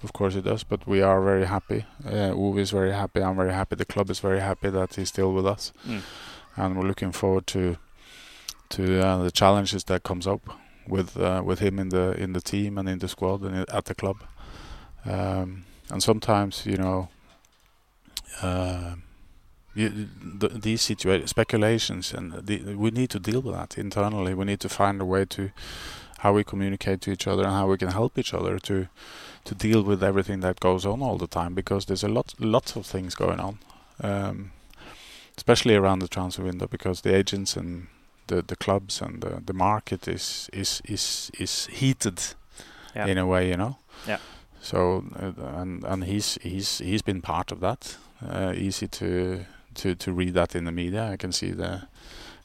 [0.04, 0.64] Of course, he does.
[0.66, 1.86] But we are very happy.
[2.06, 3.22] Uh, Uwe is very happy.
[3.22, 3.76] I'm very happy.
[3.78, 6.02] The club is very happy that he's still with us, Mm.
[6.56, 7.78] And we're looking forward to
[8.70, 10.42] to uh, the challenges that comes up
[10.88, 13.86] with uh, with him in the in the team and in the squad and at
[13.86, 14.18] the club.
[15.06, 17.10] Um, and sometimes, you know,
[18.42, 18.96] uh,
[19.76, 20.08] you,
[20.40, 24.34] the, these situa- speculations, and the, we need to deal with that internally.
[24.34, 25.52] We need to find a way to
[26.20, 28.88] how we communicate to each other and how we can help each other to
[29.44, 32.76] to deal with everything that goes on all the time because there's a lot lots
[32.76, 33.60] of things going on,
[34.02, 34.52] um,
[35.38, 37.88] especially around the transfer window because the agents and
[38.28, 42.20] the, the clubs and the, the market is is is is heated
[42.96, 43.08] Yeah.
[43.08, 43.78] in a way, you know.
[44.08, 44.20] Yeah.
[44.62, 47.98] So uh, and and he's he's he's been part of that.
[48.22, 51.12] Uh, easy to to to read that in the media.
[51.14, 51.82] I can see the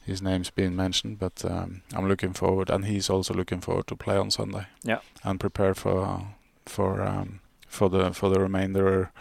[0.07, 3.95] his name's being mentioned, but um, I'm looking forward, and he's also looking forward to
[3.95, 4.65] play on Sunday.
[4.83, 4.99] Yeah.
[5.23, 6.21] and prepare for
[6.65, 9.11] for um, for the for the remainder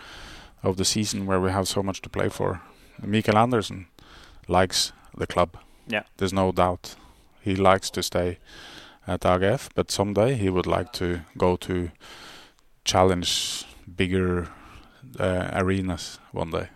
[0.63, 2.61] of the season where we have so much to play for.
[3.03, 3.87] Mikael Anderson
[4.49, 5.57] likes the club.
[5.93, 6.03] Yeah.
[6.19, 6.97] there's no doubt.
[7.41, 8.39] He likes to stay
[9.07, 11.91] at AGF, but someday he would like to go to
[12.85, 14.47] challenge bigger
[15.19, 16.67] uh, arenas one day.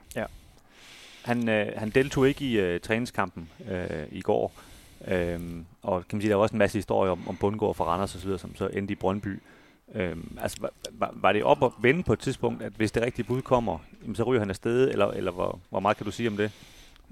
[1.25, 4.53] Han, øh, han deltog ikke i øh, træningskampen øh, i går,
[5.09, 7.85] øhm, og kan man sige, der var også en masse historier om, om Bundgaard fra
[7.85, 9.43] Randers osv., som så endte i Brøndby.
[9.95, 13.03] Øhm, altså, var, var, var det op at vende på et tidspunkt, at hvis det
[13.03, 16.13] rigtige bud kommer, jamen, så ryger han afsted, eller, eller hvor, hvor meget kan du
[16.13, 16.51] sige om det?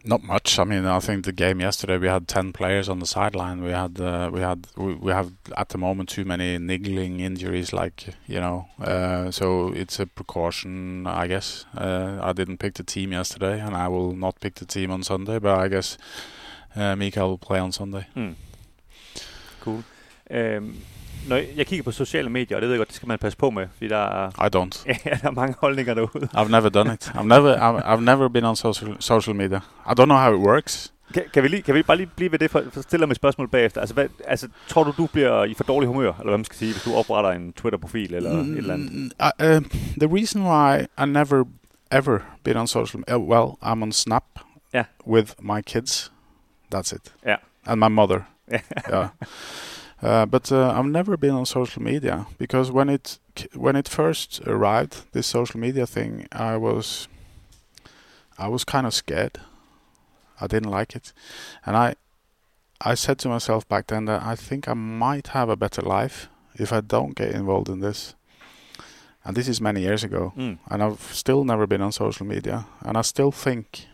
[0.04, 0.58] Not much.
[0.58, 3.62] I mean, I think the game yesterday we had ten players on the sideline.
[3.62, 7.72] We had uh, we had we, we have at the moment too many niggling injuries,
[7.72, 8.66] like you know.
[8.80, 11.66] Uh, so it's a precaution, I guess.
[11.76, 15.02] Uh, I didn't pick the team yesterday, and I will not pick the team on
[15.04, 15.38] Sunday.
[15.38, 15.98] But I guess
[16.74, 18.06] uh, Mikael will play on Sunday.
[18.14, 18.32] Hmm.
[19.60, 19.84] Cool.
[20.30, 20.74] Øhm,
[21.28, 23.38] når jeg kigger på sociale medier, og det ved jeg godt, det skal man passe
[23.38, 24.84] på med, fordi der er, I don't.
[25.06, 26.28] ja, der er mange holdninger derude.
[26.36, 27.08] I've never done it.
[27.08, 29.56] I've never I've, I've never been on social social media.
[29.86, 30.92] I don't know how it works.
[31.14, 33.12] Kan, kan, vi lige, kan vi bare lige blive ved det, for, for stille mig
[33.12, 33.80] et spørgsmål bagefter.
[33.80, 36.58] Altså, hvad, altså, tror du, du bliver i for dårlig humør, eller hvad man skal
[36.58, 38.92] sige, hvis du opretter en Twitter-profil eller et eller andet?
[38.92, 39.62] Mm, I, uh,
[40.00, 41.44] the reason why I never
[41.90, 44.24] ever been on social uh, well, I'm on Snap
[44.74, 44.84] Yeah.
[45.06, 46.12] with my kids.
[46.74, 47.12] That's it.
[47.26, 47.36] Yeah.
[47.66, 48.20] And my mother.
[48.52, 48.60] Yeah.
[48.90, 49.08] yeah.
[50.02, 53.18] Uh, but uh, I've never been on social media because when it
[53.54, 57.08] when it first arrived, this social media thing, I was
[58.38, 59.38] I was kind of scared.
[60.40, 61.12] I didn't like it,
[61.64, 61.94] and I
[62.80, 66.28] I said to myself back then that I think I might have a better life
[66.58, 68.14] if I don't get involved in this.
[69.24, 70.58] And this is many years ago, Mm.
[70.68, 73.86] and I've still never been on social media, and I still think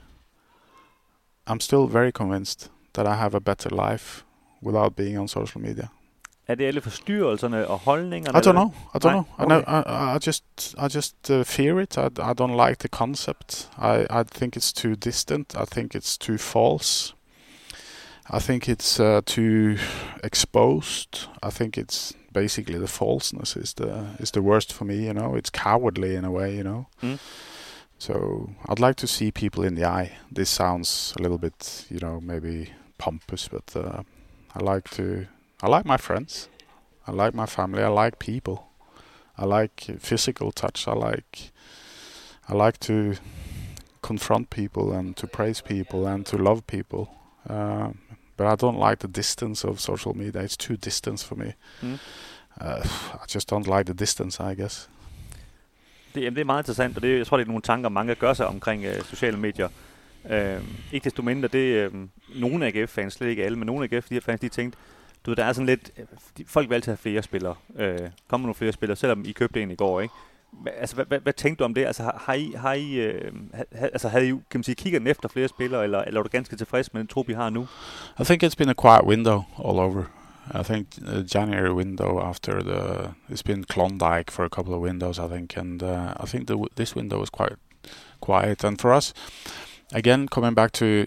[1.46, 4.24] I'm still very convinced that I have a better life
[4.62, 5.90] without being on social media.
[6.49, 8.38] Er alle forstyrrelserne og holdningerne?
[8.38, 8.72] I don't know.
[8.94, 9.24] I don't Nej, know.
[9.38, 9.49] I, okay.
[9.49, 10.44] know I, I just,
[10.78, 11.99] I just uh, fear it.
[11.99, 13.70] I, I don't like the concept.
[13.78, 15.55] I, I think it's too distant.
[15.55, 17.14] I think it's too false.
[18.30, 19.76] I think it's uh, too
[20.22, 21.28] exposed.
[21.42, 25.07] I think it's basically the falseness is the is the worst for me.
[25.07, 26.57] You know, it's cowardly in a way.
[26.57, 26.86] You know.
[27.03, 27.18] Mm.
[27.99, 30.12] So I'd like to see people in the eye.
[30.34, 34.03] This sounds a little bit, you know, maybe pompous, but uh,
[34.55, 35.26] I like to.
[35.62, 36.48] I like my friends.
[37.06, 37.82] I like my family.
[37.82, 38.68] I like people.
[39.36, 40.86] I like physical touch.
[40.86, 41.52] I like.
[42.48, 43.14] I like to
[44.02, 47.09] confront people and to praise people and to love people.
[47.48, 47.98] Um,
[48.36, 50.42] but I don't like the distance of social media.
[50.42, 51.54] It's too distance for me.
[51.82, 51.98] Mm.
[52.61, 52.82] Uh,
[53.22, 54.40] I just don't like the distance.
[54.40, 54.88] I guess.
[56.14, 58.14] Det, jamen, det er meget interessant, og det, jeg tror, det er nogle tanker, mange
[58.14, 59.68] gør sig omkring øh, sociale medier.
[60.30, 61.92] Øh, ikke desto mindre, det øh,
[62.34, 64.78] nogle AGF-fans, slet ikke alle, men nogle AGF-fans, de tænkte,
[65.27, 66.05] du ved, der er sådan lidt, øh,
[66.39, 67.55] de, folk vil altid have flere spillere.
[67.77, 67.99] Øh,
[68.29, 70.14] kommer nogle flere spillere, selvom I købte en i går, ikke?
[70.66, 71.85] Altså, hvad, hvad, hvad tænkte du om det?
[71.85, 75.07] Altså, har, har I, har I øh, ha, altså, havde I, kan man sige, kigget
[75.07, 77.69] efter flere spillere, eller, eller er du ganske tilfreds med den trup, I har nu?
[78.21, 80.05] I think it's been a quiet window all over.
[80.55, 85.19] I think the January window after the it's been Klondike for a couple of windows
[85.19, 87.57] I think and uh, I think the, this window was quite
[88.21, 89.12] quiet and for us
[89.93, 91.07] again coming back to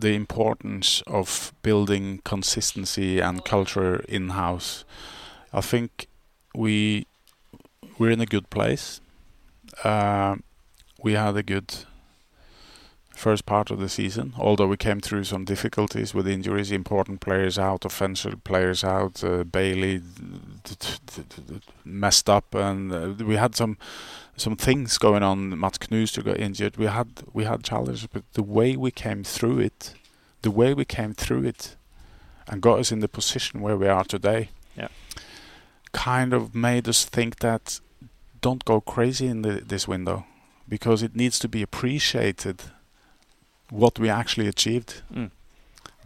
[0.00, 4.84] the importance of building consistency and culture in house
[5.52, 6.06] I think
[6.54, 7.06] we
[7.98, 9.00] we're in a good place
[9.84, 10.36] uh,
[11.02, 11.74] we had a good
[13.20, 14.32] first part of the season.
[14.38, 19.44] Although we came through some difficulties with injuries, important players out, offensive players out, uh,
[19.44, 20.00] Bailey
[21.84, 23.76] messed up, and uh, we had some
[24.40, 25.58] some things going on.
[25.58, 26.76] Mats Knuster got injured.
[26.76, 29.94] We had we had challenges, but the way we came through it,
[30.42, 31.76] the way we came through it,
[32.48, 34.88] and got us in the position where we are today, Yeah.
[35.92, 37.80] kind of made us think that
[38.40, 40.24] don't go crazy in the, this window
[40.68, 42.62] because it needs to be appreciated
[43.70, 45.02] what we actually achieved.
[45.12, 45.30] Mm.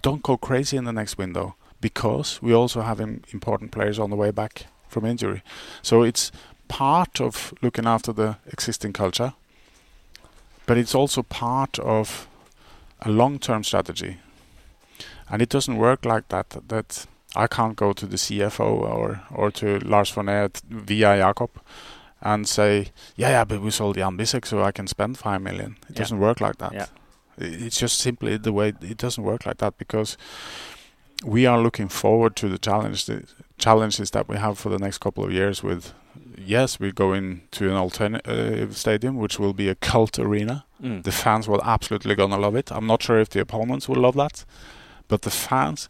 [0.03, 4.11] Don't go crazy in the next window because we also have im- important players on
[4.11, 5.43] the way back from injury.
[5.83, 6.31] So it's
[6.69, 9.33] part of looking after the existing culture,
[10.67, 12.27] but it's also part of
[13.01, 14.19] a long-term strategy,
[15.31, 16.57] and it doesn't work like that.
[16.69, 17.07] That
[17.37, 21.51] I can't go to the CFO or or to Lars von Aert via Jacob
[22.21, 22.87] and say,
[23.17, 25.77] yeah, yeah, but we sold Yann Bisseck, so I can spend five million.
[25.83, 25.99] It Yeah.
[25.99, 26.73] doesn't work like that.
[26.73, 26.87] Yeah.
[27.37, 30.17] It's just simply the way it doesn't work like that because
[31.25, 33.11] we are looking forward to the challenge
[33.59, 35.63] challenges that we have for the next couple of years.
[35.63, 35.93] With
[36.39, 40.65] yes, we're going to an alternative stadium, which will be a cult arena.
[40.83, 41.03] Mm.
[41.03, 42.71] The fans will absolutely gonna love it.
[42.71, 44.45] I'm not sure if the opponents will love that,
[45.09, 45.89] but the fans,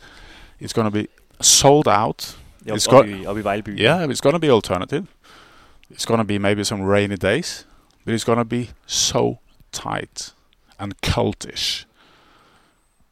[0.58, 1.08] it's gonna be
[1.40, 2.36] sold out.
[2.66, 5.06] Er It's op, op, got- i, op i Yeah, it's gonna be alternative.
[5.90, 7.66] It's gonna be maybe some rainy days,
[8.04, 9.38] but it's gonna be so
[9.72, 10.34] tight
[10.78, 11.86] and cultish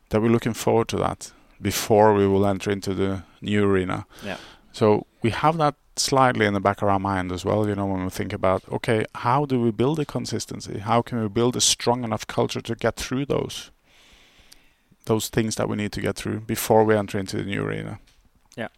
[0.09, 4.05] that we're looking forward to that before we will enter into the new arena.
[4.25, 4.37] Yeah.
[4.73, 7.87] So we have that slightly in the back of our mind as well, you know,
[7.87, 10.79] when we think about okay, how do we build a consistency?
[10.79, 13.71] How can we build a strong enough culture to get through those
[15.07, 17.99] those things that we need to get through before we enter into the new arena?
[18.57, 18.69] Yeah.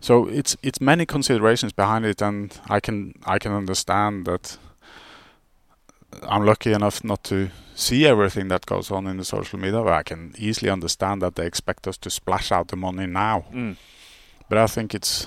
[0.00, 4.58] So it's it's many considerations behind it, and I can I can understand that.
[6.28, 9.92] I'm lucky enough not to see everything that goes on in the social media, but
[9.92, 13.44] I can easily understand that they expect us to splash out the money now.
[13.52, 13.76] Mm.
[14.48, 15.26] But I think it's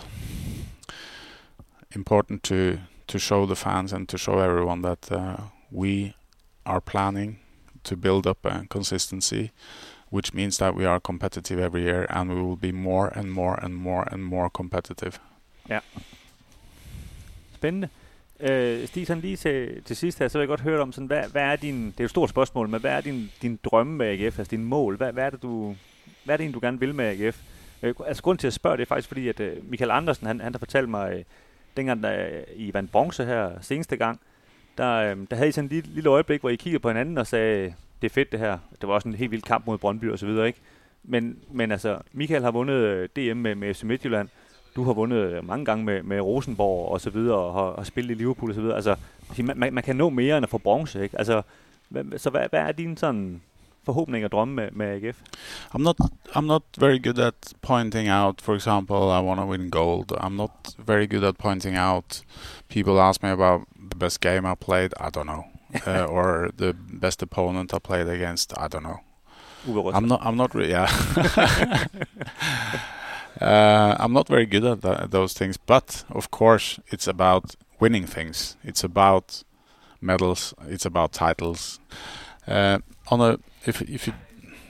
[1.98, 2.60] important to
[3.08, 5.38] to show the fans and to show everyone that uh,
[5.72, 6.14] we
[6.66, 7.40] are planning
[7.84, 9.52] to build up a consistency,
[10.10, 13.56] which means that we are competitive every year, and we will be more and more
[13.64, 15.14] and more and more competitive.
[17.54, 17.90] Spændende.
[18.40, 21.08] Øh, Stig, sådan lige til, til sidst her, så vil jeg godt høre om, sådan,
[21.08, 23.94] hvad, hvad er din, det er et stort spørgsmål, men hvad er din, din drømme
[23.94, 24.98] med AGF, altså din mål?
[24.98, 25.76] Hvad, hvad er det, du,
[26.24, 27.42] hvad er det egentlig, du gerne vil med AGF?
[27.84, 30.54] Øh, altså til at spørge, det er faktisk fordi, at øh, Mikael Anderson, han, han
[30.54, 31.24] har fortalt mig, øh,
[31.78, 34.20] dengang da I vandt bronze her seneste gang,
[34.78, 37.18] der, øhm, der havde I sådan et lille, lille øjeblik, hvor I kiggede på hinanden
[37.18, 38.58] og sagde, det er fedt det her.
[38.82, 40.60] Det var også en helt vild kamp mod Brøndby og så videre, ikke?
[41.04, 44.30] Men, men altså, Michael har vundet øh, DM med, med FC Midtjylland.
[44.76, 47.84] Du har vundet øh, mange gange med, med Rosenborg og så videre, og har, har
[47.84, 48.76] spillet i Liverpool og så videre.
[48.76, 48.96] Altså,
[49.38, 51.18] man, man, man kan nå mere end at få bronze, ikke?
[51.18, 51.42] Altså,
[51.90, 53.42] hvad, så hvad, hvad er din sådan
[53.96, 55.18] og drømme med, med AGF?
[55.76, 55.98] I'm not
[56.36, 60.12] I'm not very good at pointing out, for example, I want to win gold.
[60.12, 62.24] I'm not very good at pointing out.
[62.70, 63.62] People ask me about
[63.92, 64.94] the best game I played.
[65.00, 65.46] I don't know,
[65.88, 68.54] uh, or the best opponent I played against.
[68.58, 69.00] I don't know.
[69.94, 70.22] I'm not.
[70.24, 70.56] I'm not.
[70.56, 70.90] Re- yeah.
[73.42, 78.06] uh, I'm not very good at tha- those things, but of course, it's about winning
[78.06, 78.58] things.
[78.64, 79.44] It's about
[80.02, 80.54] medals.
[80.68, 81.80] It's about titles.
[82.48, 82.80] Uh,
[83.10, 84.14] on a if if you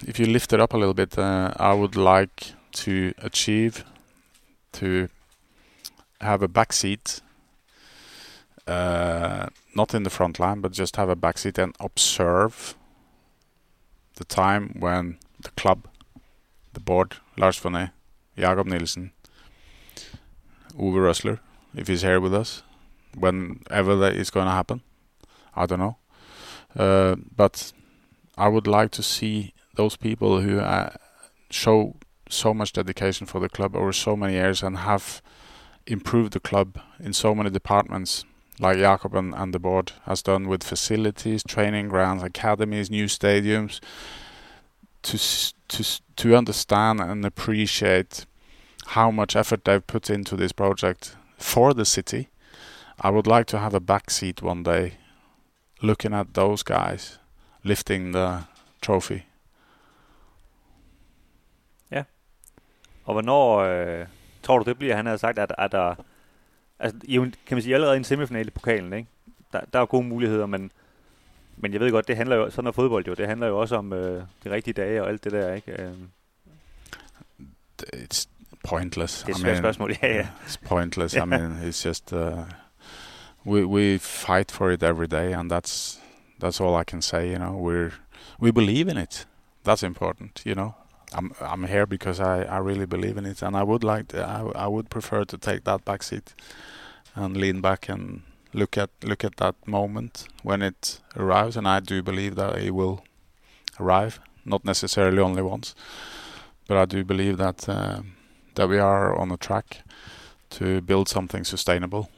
[0.05, 3.83] if you lift it up a little bit, uh, I would like to achieve
[4.73, 5.09] to
[6.21, 7.21] have a back seat.
[8.67, 12.75] Uh, not in the front line, but just have a back seat and observe
[14.15, 15.87] the time when the club,
[16.73, 17.89] the board, Lars von Ee,
[18.37, 19.11] Jacob Nielsen,
[20.77, 21.39] Uwe Rösler,
[21.75, 22.61] if he's here with us,
[23.15, 24.81] whenever that is going to happen,
[25.55, 25.97] I don't know.
[26.75, 27.71] Uh, but
[28.37, 30.91] I would like to see those people who uh,
[31.49, 31.95] show
[32.29, 35.21] so much dedication for the club over so many years and have
[35.87, 38.25] improved the club in so many departments,
[38.59, 43.79] like Jacob and, and the board has done with facilities, training grounds, academies, new stadiums,
[45.03, 45.17] to
[45.69, 48.25] to to understand and appreciate
[48.87, 52.29] how much effort they've put into this project for the city.
[52.99, 54.95] I would like to have a back seat one day,
[55.81, 57.19] looking at those guys
[57.63, 58.39] lifting the
[58.81, 59.19] trophy.
[63.07, 64.05] Og hvornår øh,
[64.43, 64.95] tror du, det bliver?
[64.95, 65.95] Han havde sagt, at, at der...
[66.79, 66.99] Altså,
[67.45, 69.09] kan man sige, allerede i en semifinale i pokalen, ikke?
[69.53, 70.71] Der, der er gode muligheder, men,
[71.57, 73.75] men jeg ved godt, det handler jo, sådan er fodbold jo, det handler jo også
[73.75, 75.81] om øh, de rigtige dage og alt det der, ikke?
[75.81, 75.93] Øh,
[77.83, 78.27] It's
[78.63, 79.23] pointless.
[79.23, 80.27] det er et I mean, spørgsmål, ja, ja.
[80.47, 81.13] It's pointless.
[81.13, 81.27] Yeah.
[81.27, 82.37] I mean, it's just uh,
[83.45, 85.99] we we fight for it every day, and that's
[86.39, 87.29] that's all I can say.
[87.29, 87.93] You know, we're
[88.39, 89.25] we believe in it.
[89.63, 90.41] That's important.
[90.45, 90.75] You know,
[91.13, 94.23] I'm I'm here because I, I really believe in it, and I would like to,
[94.23, 96.33] I I would prefer to take that back seat
[97.15, 98.21] and lean back and
[98.53, 102.71] look at look at that moment when it arrives, and I do believe that it
[102.71, 103.03] will
[103.79, 104.19] arrive.
[104.45, 105.75] Not necessarily only once,
[106.67, 107.67] but I do believe that.
[107.69, 108.17] Um,
[108.57, 109.83] that we are on a track
[110.49, 112.09] to build something sustainable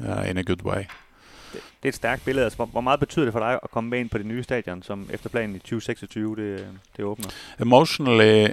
[0.00, 0.86] uh, in a good way.
[1.86, 2.44] Det, er et stærkt billede.
[2.44, 4.42] Altså, hvor, hvor meget betyder det for dig at komme med ind på det nye
[4.42, 6.66] stadion, som efter planen i 2026, det,
[6.96, 7.28] det åbner?
[7.60, 8.48] Emotionally,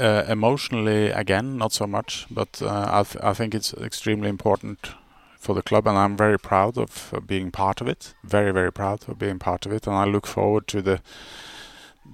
[0.00, 4.96] uh, emotionally again, not so much, but uh, I, th- I think it's extremely important
[5.40, 8.14] for the club, and I'm very proud of uh, being part of it.
[8.24, 10.98] Very, very proud of being part of it, and I look forward to the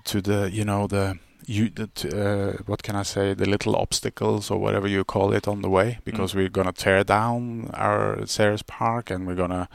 [0.04, 1.70] to the you know the you
[2.12, 5.70] uh, what can I say the little obstacles or whatever you call it on the
[5.70, 9.68] way because we're gonna tear down our Ceres Park and we're gonna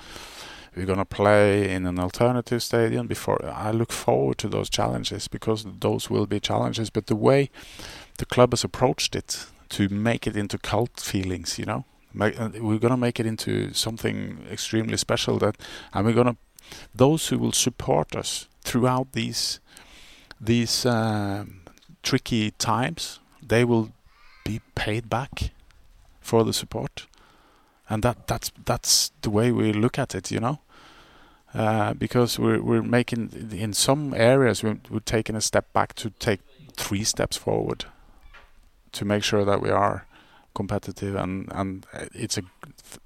[0.76, 5.66] we're gonna play in an alternative stadium before I look forward to those challenges because
[5.80, 7.50] those will be challenges but the way
[8.18, 11.86] the club has approached it to make it into cult feelings you know
[12.20, 15.58] uh, we're gonna make it into something extremely special that
[15.94, 16.38] and we're gonna
[16.94, 19.60] those who will support us throughout these
[20.40, 21.62] these um,
[22.02, 23.92] tricky times, they will
[24.44, 25.52] be paid back
[26.20, 27.08] for the support,
[27.94, 30.60] and that that's that's the way we look at it, you know.
[31.54, 36.10] Uh, because we're we're making in some areas we're, we're taking a step back to
[36.10, 36.40] take
[36.76, 37.86] three steps forward
[38.92, 40.08] to make sure that we are
[40.56, 41.86] competitive and and
[42.16, 42.44] it's a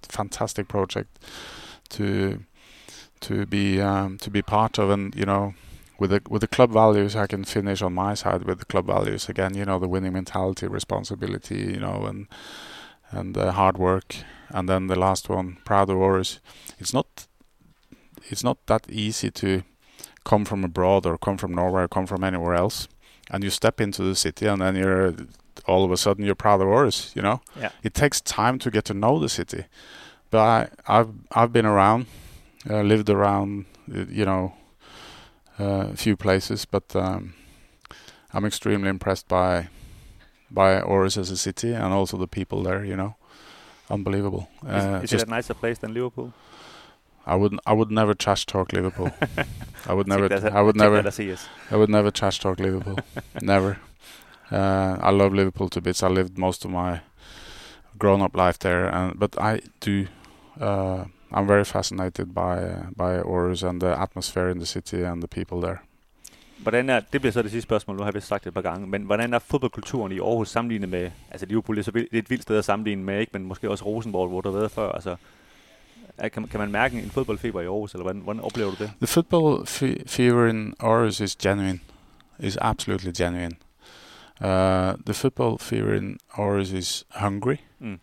[0.01, 1.19] fantastic project
[1.89, 2.45] to
[3.19, 5.53] to be um, to be part of and you know
[5.99, 8.85] with the with the club values, I can finish on my side with the club
[8.85, 9.55] values again.
[9.55, 12.27] You know, the winning mentality, responsibility, you know, and
[13.11, 14.15] and uh, hard work.
[14.49, 16.39] And then the last one, proud of Aarhus.
[16.79, 17.27] It's not
[18.29, 19.63] it's not that easy to
[20.23, 22.87] come from abroad or come from Norway or come from anywhere else,
[23.31, 25.13] and you step into the city and then you're
[25.65, 27.15] all of a sudden you're proud of Aarhus.
[27.15, 27.71] You know, Yeah.
[27.83, 29.65] it takes time to get to know the city.
[30.29, 32.05] But I, I've I've been around,
[32.69, 34.53] uh, lived around, uh, you know,
[35.59, 37.33] uh, a few places, but um,
[38.33, 39.67] I'm extremely impressed by
[40.51, 42.83] by Aarhus as a city and also the people there.
[42.85, 43.15] You know,
[43.89, 44.49] unbelievable.
[44.63, 46.33] Is, Uh, is it a nicer place than Liverpool?
[47.25, 49.11] I would I would never trash talk Liverpool.
[49.89, 51.45] I would never that, I would never that as he is.
[51.71, 52.99] I would never trash talk Liverpool.
[53.41, 53.77] never.
[54.51, 56.03] Uh, I love Liverpool to bits.
[56.03, 57.01] I lived most of my
[57.97, 60.07] grown up life there, and but I do.
[60.59, 65.21] Uh, I'm very fascinated by uh, by Aarhus and the atmosphere in the city and
[65.21, 65.83] the people there.
[66.59, 68.53] Hvordan er, det bliver så det sidste spørgsmål, nu har jeg vist sagt det et
[68.53, 72.11] par gange, men hvordan er fodboldkulturen i Aarhus sammenlignet med, altså Liverpool det er vildt,
[72.11, 73.29] det er et vildt sted at sammenligne med, ikke?
[73.33, 75.15] men måske også Rosenborg, hvor du har været før, altså
[76.33, 78.91] kan, kan man mærke en fodboldfeber i Aarhus, eller hvordan, hvordan oplever du det?
[78.97, 81.79] The football fe- fever in Aarhus is genuine,
[82.39, 83.55] is absolutely genuine.
[84.41, 87.99] Uh, the football fever in Aarhus is hungry, Mm.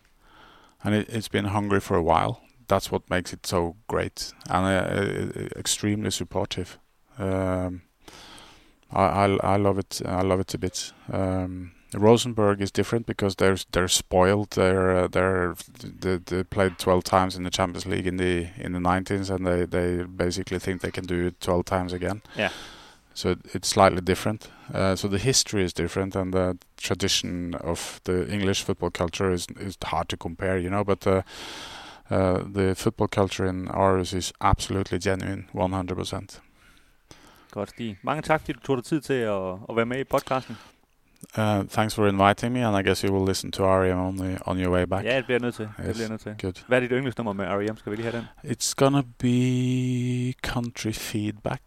[0.83, 2.33] and it, it's been hungry for a while.
[2.69, 6.77] That's what makes it so great, and uh, uh, extremely supportive.
[7.19, 7.81] Um,
[8.95, 10.01] I, I I love it.
[10.05, 10.93] I love it a bit.
[11.11, 14.51] Um, Rosenborg is different because they're they're spoiled.
[14.51, 18.73] They're uh, they're they, they played 12 times in the Champions League in the in
[18.73, 22.21] the 90s, and they they basically think they can do it 12 times again.
[22.37, 22.49] Yeah.
[23.13, 24.49] So it, it's slightly different.
[24.73, 29.47] Uh, so the history is different, and the tradition of the English football culture is
[29.59, 30.83] is hard to compare, you know.
[30.83, 31.21] But uh,
[32.09, 36.39] uh, the football culture in Aarhus is absolutely genuine, 100%.
[37.55, 37.97] Godt, Stig.
[38.01, 40.57] Mange tak, fordi du tog dig tid til at, at være med i podcasten.
[41.37, 44.37] Uh, thanks for inviting me, and I guess you will listen to REM on the
[44.47, 45.05] on your way back.
[45.05, 45.65] Ja, det bliver jeg nødt til.
[45.77, 45.93] Det Yes.
[45.95, 46.35] bliver jeg nødt til.
[46.41, 46.65] Good.
[46.67, 47.77] Hvad er dit yndlingsnummer med R.E.M.?
[47.77, 48.51] Skal vi lige have den?
[48.51, 51.61] It's gonna be country feedback.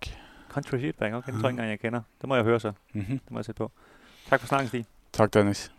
[0.53, 1.59] Country Feedback, okay, det tror jeg Mhm.
[1.59, 2.01] ikke engang, jeg kender.
[2.21, 2.73] Det må jeg høre så.
[2.95, 3.19] Mm-hmm.
[3.19, 3.73] Det må jeg sætte på.
[4.31, 4.87] Tak for snakken, Stig.
[5.13, 5.73] Talk, Dennis.